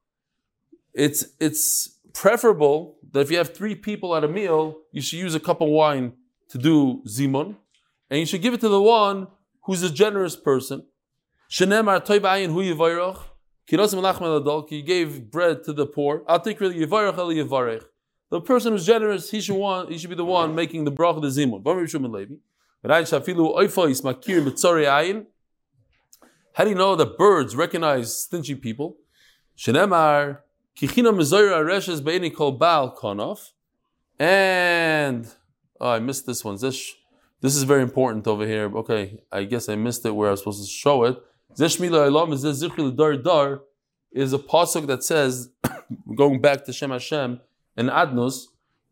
[0.94, 5.36] It's it's preferable that if you have three people at a meal, you should use
[5.36, 6.14] a cup of wine
[6.50, 7.56] to do zimun,
[8.10, 9.28] and you should give it to the one
[9.64, 10.84] who's a generous person.
[11.52, 13.24] Shenemar toivayin hu yivarach.
[13.68, 14.70] Kirosim lachem eladol.
[14.70, 16.24] He gave bread to the poor.
[16.30, 17.84] Really yivarach el yivarech.
[18.30, 21.22] the person who's generous, he should want, he should be the one making the bracha
[21.22, 21.62] the zimun.
[21.62, 22.36] Bamir Shum and Levi.
[22.86, 25.26] V'rayin shafilu oifois makir b'tzori ayin.
[26.54, 28.96] How do you know that birds recognize stingy people?
[29.58, 30.40] Shenemar
[30.78, 33.52] kichina mezoyer areshes be'eni kol baal konof.
[34.18, 35.28] And
[35.82, 36.58] oh, I missed this one.
[36.62, 36.94] This
[37.42, 38.74] this is very important over here.
[38.78, 41.22] Okay, I guess I missed it where I was supposed to show it.
[41.56, 43.62] Zeshmila Elam is Zichri Dar Dar
[44.12, 45.50] is a pasuk that says,
[46.16, 47.42] going back to Shem Hashem
[47.76, 48.46] and Adnus,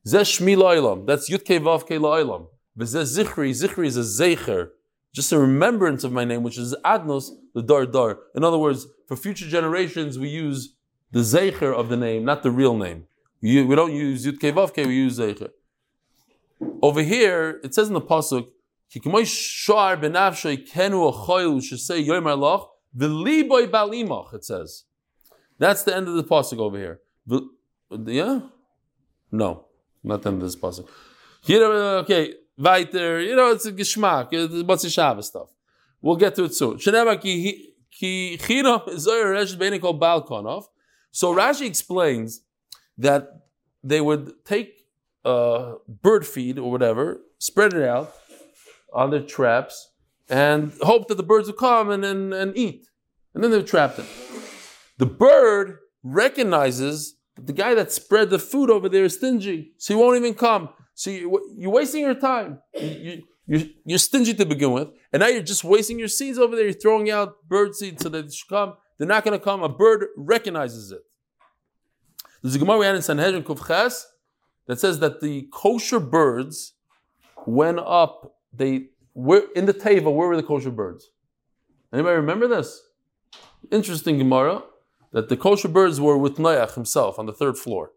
[0.06, 1.06] Zeshmila Elam.
[1.06, 2.48] That's Yud Kei Vav Kei Elam.
[2.78, 4.72] Zichri, Zichri is a Zecher,
[5.14, 8.20] just a remembrance of my name, which is Adnos, the Dar Dar.
[8.36, 10.76] In other words, for future generations, we use
[11.12, 13.08] the Zecher of the name, not the real name.
[13.42, 15.50] We don't use Yud Kei Vav we use Zecher.
[16.82, 18.50] Over here, it says in the pasuk,
[18.92, 19.04] It
[24.46, 24.84] says,
[25.60, 27.00] that's the end of the pasuk over here.
[27.92, 28.40] Yeah,
[29.32, 29.66] no,
[30.04, 30.88] not the end of this pasuk.
[31.42, 33.22] Here, okay, weiter.
[33.22, 34.30] You know, it's a geschmack.
[34.32, 35.50] It's what's the Shabbos stuff.
[36.02, 36.78] We'll get to it soon.
[36.78, 37.66] Shenema ki.
[41.12, 42.42] So Rashi explains
[42.98, 43.28] that
[43.84, 44.86] they would take
[45.26, 48.14] uh, bird feed or whatever, spread it out
[48.94, 49.92] on their traps,
[50.30, 52.88] and hope that the birds will come and, and, and eat.
[53.34, 54.06] And then they would trap them.
[54.98, 59.94] The bird recognizes that the guy that spread the food over there is stingy, so
[59.94, 60.70] he won't even come.
[60.94, 62.60] So you, you're wasting your time.
[62.80, 66.38] You, you, you're, you're stingy to begin with, and now you're just wasting your seeds
[66.38, 66.66] over there.
[66.66, 68.74] You're throwing out bird seeds so that they should come.
[68.98, 69.64] They're not going to come.
[69.64, 71.02] A bird recognizes it.
[72.42, 74.04] There's a Gemara we had in Sanhedrin Kufches
[74.68, 76.74] that says that the kosher birds
[77.46, 78.36] went up.
[78.54, 80.14] They were in the teva.
[80.14, 81.10] Where were the kosher birds?
[81.94, 82.82] Anybody remember this?
[83.72, 84.64] Interesting Gemara
[85.12, 87.92] that the kosher birds were with Noach himself on the third floor.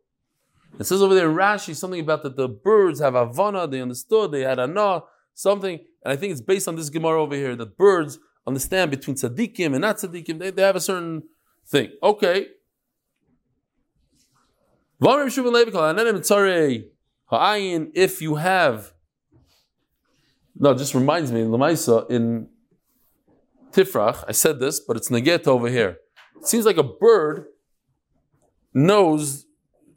[0.78, 3.70] It says over there Rashi something about that the birds have avana.
[3.70, 4.32] They understood.
[4.32, 5.02] They had ana
[5.34, 9.16] something, and I think it's based on this Gemara over here that birds understand between
[9.16, 10.38] tzaddikim and not tzaddikim.
[10.38, 11.24] They, they have a certain
[11.66, 11.90] thing.
[12.02, 12.46] Okay,
[17.94, 18.92] if you have,
[20.62, 22.48] no, just reminds me in Lamaisa in
[23.72, 25.96] Tifrach, I said this, but it's Naget over here.
[26.40, 27.46] It seems like a bird
[28.72, 29.44] knows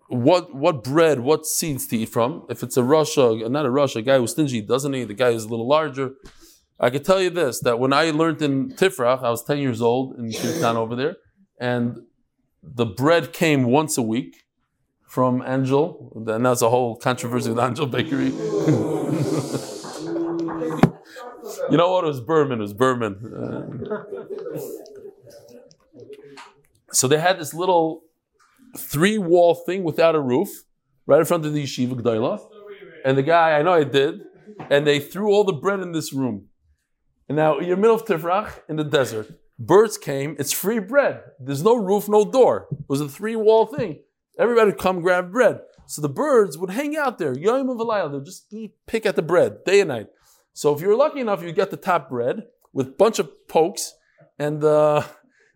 [0.07, 2.47] what what bread, what seeds to eat from.
[2.49, 5.33] If it's a Russia, not a Russia, a guy who's stingy doesn't eat, the guy
[5.33, 6.13] who's a little larger.
[6.79, 9.83] I can tell you this that when I learned in Tifrach, I was 10 years
[9.83, 11.17] old in Kirtan over there,
[11.59, 11.99] and
[12.63, 14.45] the bread came once a week
[15.07, 16.11] from Angel.
[16.15, 18.31] And that's a whole controversy with Angel Bakery.
[21.69, 22.03] you know what?
[22.03, 22.59] It was Berman.
[22.59, 23.15] It was Berman.
[23.33, 24.03] Uh,
[26.91, 28.03] so they had this little
[28.77, 30.49] three wall thing without a roof
[31.05, 32.39] right in front of the yeshiva Gdaila.
[33.03, 34.21] And the guy, I know I did,
[34.69, 36.47] and they threw all the bread in this room.
[37.27, 39.27] And now you're middle of Tifrach in the desert.
[39.57, 41.21] Birds came, it's free bread.
[41.39, 42.67] There's no roof, no door.
[42.71, 43.99] It was a three wall thing.
[44.37, 45.59] Everybody would come grab bread.
[45.87, 49.21] So the birds would hang out there, Yom of they'd just eat, pick at the
[49.21, 50.07] bread day and night.
[50.55, 53.93] So if you're lucky enough, you get the top bread with a bunch of pokes.
[54.39, 55.03] And uh,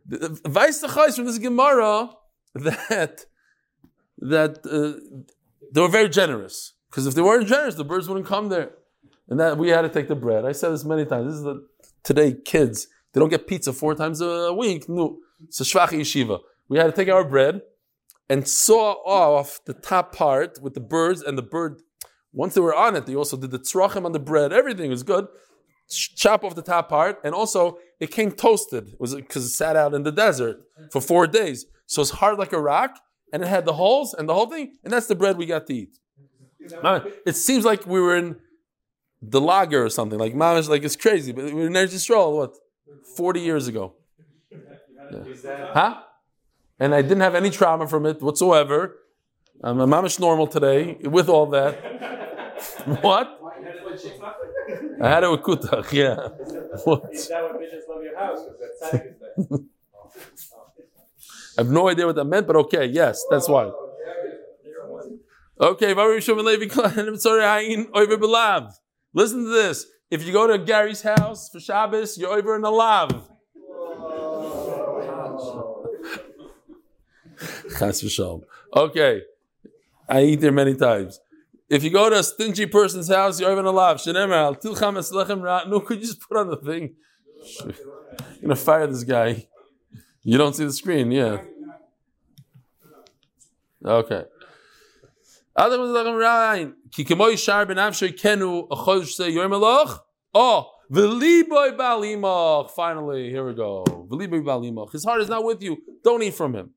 [0.06, 2.10] Vice the from this Gemara
[2.54, 3.26] that
[4.18, 5.00] that uh,
[5.74, 6.74] they were very generous.
[6.90, 8.72] Because if they weren't generous, the birds wouldn't come there.
[9.30, 10.44] And that we had to take the bread.
[10.44, 11.28] I said this many times.
[11.28, 11.66] This is the
[12.04, 12.88] today kids.
[13.14, 14.90] They don't get pizza four times a week.
[14.90, 15.20] No.
[15.46, 16.40] It's a shvach yeshiva.
[16.68, 17.62] We had to take our bread
[18.28, 21.82] and saw off the top part with the birds and the bird.
[22.32, 24.54] Once they were on it, they also did the tzrachim on the bread.
[24.54, 25.28] Everything was good.
[25.90, 28.90] Chop off the top part, and also it came toasted.
[28.90, 30.62] It was because it sat out in the desert
[30.92, 33.00] for four days, so it's hard like a rock,
[33.34, 35.66] and it had the holes and the whole thing, and that's the bread we got
[35.68, 35.98] to eat.
[37.26, 38.36] It seems like we were in
[39.22, 40.20] the lager or something.
[40.20, 42.56] Like mamish, like it's crazy, but we were in Eretz Yisrael, what,
[43.18, 43.96] forty years ago?
[44.52, 45.72] Yeah.
[45.74, 46.02] Huh?
[46.80, 48.96] and I didn't have any trauma from it whatsoever.
[49.62, 51.76] I'm a mamish normal today with all that.
[53.02, 53.40] what?
[55.02, 56.30] I had it with kutach, yeah.
[56.86, 57.04] What?
[61.58, 63.70] I have no idea what that meant, but okay, yes, that's why.
[65.60, 65.94] Okay,
[69.14, 69.86] listen to this.
[70.10, 73.28] If you go to Gary's house for Shabbos, you're over in a lav.
[77.78, 78.44] Chas v'shalom.
[78.76, 79.22] Okay,
[80.10, 81.20] I eat there many times.
[81.70, 85.64] If you go to a stingy person's house, you're even eslechem ra.
[85.68, 86.96] No, could you just put on the thing?
[87.64, 87.74] You're
[88.42, 89.48] gonna fire this guy.
[90.24, 91.42] You don't see the screen, yeah.
[93.86, 94.24] Okay.
[100.34, 100.72] Oh.
[102.76, 103.84] Finally, here we go.
[104.92, 105.78] His heart is not with you.
[106.04, 106.72] Don't eat from him.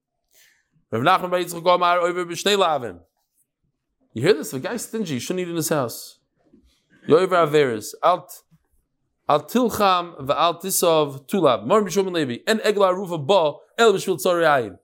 [4.14, 4.50] You hear this?
[4.50, 5.14] The guy's stingy.
[5.14, 6.18] He shouldn't eat in his house.
[7.08, 7.94] Yoiver averis.
[8.02, 8.42] Alt
[9.28, 11.66] al tilcham v'al tisov tulab.
[11.66, 12.40] Mor b'shum levi.
[12.46, 14.78] En egla rufa ba el b'shvil tzori ayin.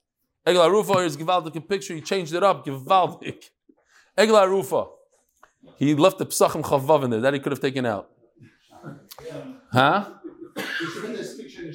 [0.47, 1.95] Egla rufa is givaldik a picture.
[1.95, 2.65] He changed it up.
[2.65, 3.51] Givaldik.
[4.17, 4.87] Egla rufa.
[5.77, 8.11] He left the psachim chavav in there that he could have taken out.
[9.73, 10.05] Huh?
[10.57, 11.73] You.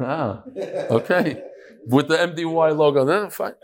[0.00, 0.42] Ah,
[0.90, 1.42] okay.
[1.86, 3.54] With the MDY logo, then fine.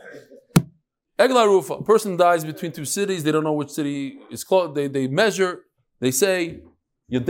[1.20, 4.74] Egla Rufa, a person dies between two cities, they don't know which city is close,
[4.74, 5.66] they, they measure,
[6.00, 6.62] they say.
[7.10, 7.20] It's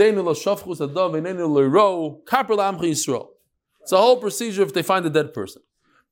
[3.91, 5.61] a whole procedure if they find a dead person.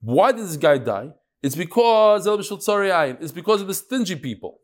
[0.01, 1.13] Why did this guy die?
[1.41, 4.59] It's because It's because of the stingy people.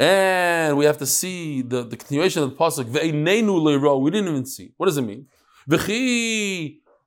[0.00, 2.86] And we have to see the, the continuation of the pasuk.
[4.02, 4.74] We didn't even see.
[4.76, 5.26] What does it mean?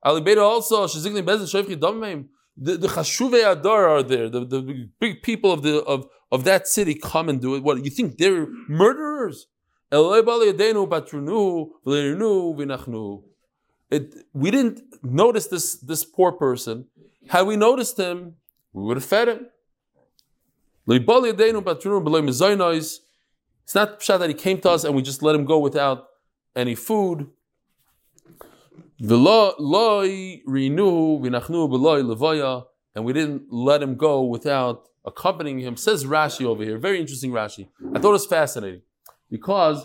[0.05, 2.27] Alibeda also shezigni bezin shoyfchi damim.
[2.57, 4.29] The the adar are there.
[4.29, 7.63] The, the big people of the of, of that city come and do it.
[7.63, 9.47] What you think they're murderers?
[13.91, 16.87] It we didn't notice this this poor person.
[17.29, 18.35] Had we noticed him,
[18.73, 19.47] we would have fed him.
[23.63, 26.07] It's not pshat that he came to us and we just let him go without
[26.55, 27.27] any food.
[32.93, 35.75] And we didn't let him go without accompanying him.
[35.75, 37.67] Says Rashi over here, very interesting Rashi.
[37.95, 38.83] I thought it was fascinating
[39.27, 39.83] because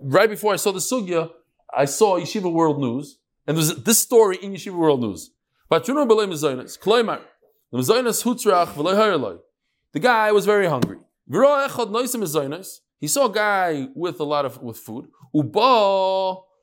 [0.00, 1.30] right before I saw the sugya,
[1.76, 5.32] I saw Yeshiva World News, and there's this story in Yeshiva World News.
[9.92, 10.98] The guy was very hungry.
[13.00, 15.08] He saw a guy with a lot of with food.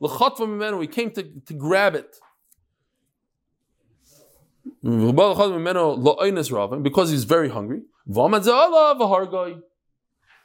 [0.10, 2.18] He came to, to grab it.
[6.84, 7.82] Because he's very hungry.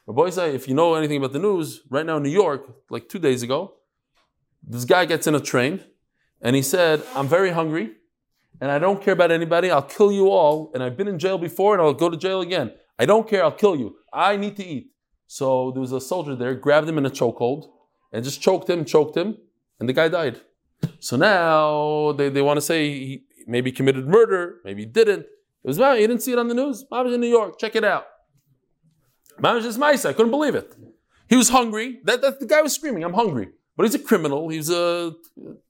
[0.06, 3.42] If you know anything about the news, right now in New York, like two days
[3.42, 3.74] ago,
[4.62, 5.82] this guy gets in a train
[6.40, 7.92] and he said, I'm very hungry
[8.60, 9.70] and I don't care about anybody.
[9.70, 10.70] I'll kill you all.
[10.74, 12.72] And I've been in jail before and I'll go to jail again.
[12.98, 13.44] I don't care.
[13.44, 13.96] I'll kill you.
[14.12, 14.92] I need to eat.
[15.26, 17.66] So there was a soldier there, grabbed him in a chokehold
[18.12, 19.36] and just choked him, choked him,
[19.80, 20.40] and the guy died.
[21.00, 25.26] So now they, they want to say he maybe committed murder, maybe he didn't.
[25.64, 26.84] It was you didn't see it on the news.
[26.92, 27.58] I was in New York.
[27.58, 28.06] Check it out.
[29.40, 30.04] Mamish is mice.
[30.04, 30.74] I couldn't believe it.
[31.28, 32.00] He was hungry.
[32.04, 34.48] That, that the guy was screaming, "I'm hungry." But he's a criminal.
[34.48, 35.12] He's a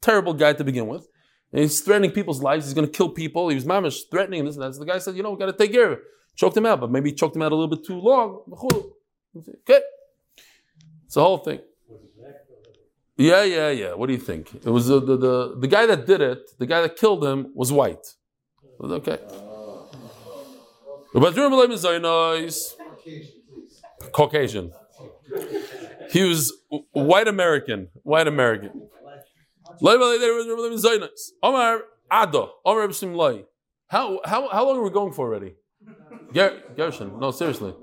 [0.01, 1.07] terrible guy to begin with.
[1.53, 2.65] And he's threatening people's lives.
[2.65, 3.49] He's going to kill people.
[3.49, 4.75] He was mamish threatening this and that.
[4.75, 6.03] So the guy said, "You know, we got to take care of it."
[6.37, 8.43] Choked him out, but maybe choked him out a little bit too long.
[9.37, 9.81] Okay,
[11.05, 11.61] it's the whole thing.
[13.19, 13.95] Yeah, yeah, yeah.
[13.95, 14.55] What do you think?
[14.55, 17.51] It was the, the, the, the guy that did it, the guy that killed him,
[17.53, 18.07] was white.
[18.63, 19.19] It was okay.
[24.13, 24.73] Caucasian.
[26.11, 26.53] He was
[26.93, 27.89] white American.
[28.05, 28.89] White American.
[31.43, 32.49] Omar Ado.
[32.65, 32.89] Omar
[33.89, 35.55] How, how, how long are we going for already?
[36.33, 37.19] Ger- Gershon.
[37.19, 37.75] No, seriously.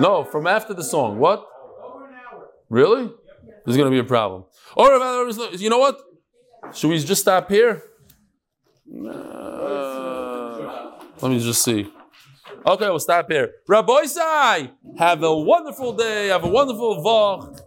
[0.00, 1.18] No, from after the song.
[1.18, 1.46] What?
[2.70, 3.10] Really?
[3.68, 4.44] There's going to be a problem.
[4.76, 4.86] Or
[5.58, 6.00] you know what?
[6.72, 7.82] Should we just stop here?
[8.90, 11.92] Uh, let me just see.
[12.64, 13.56] Okay, we'll stop here.
[13.68, 16.28] Rabbosai, have a wonderful day.
[16.28, 17.60] Have a wonderful Voch.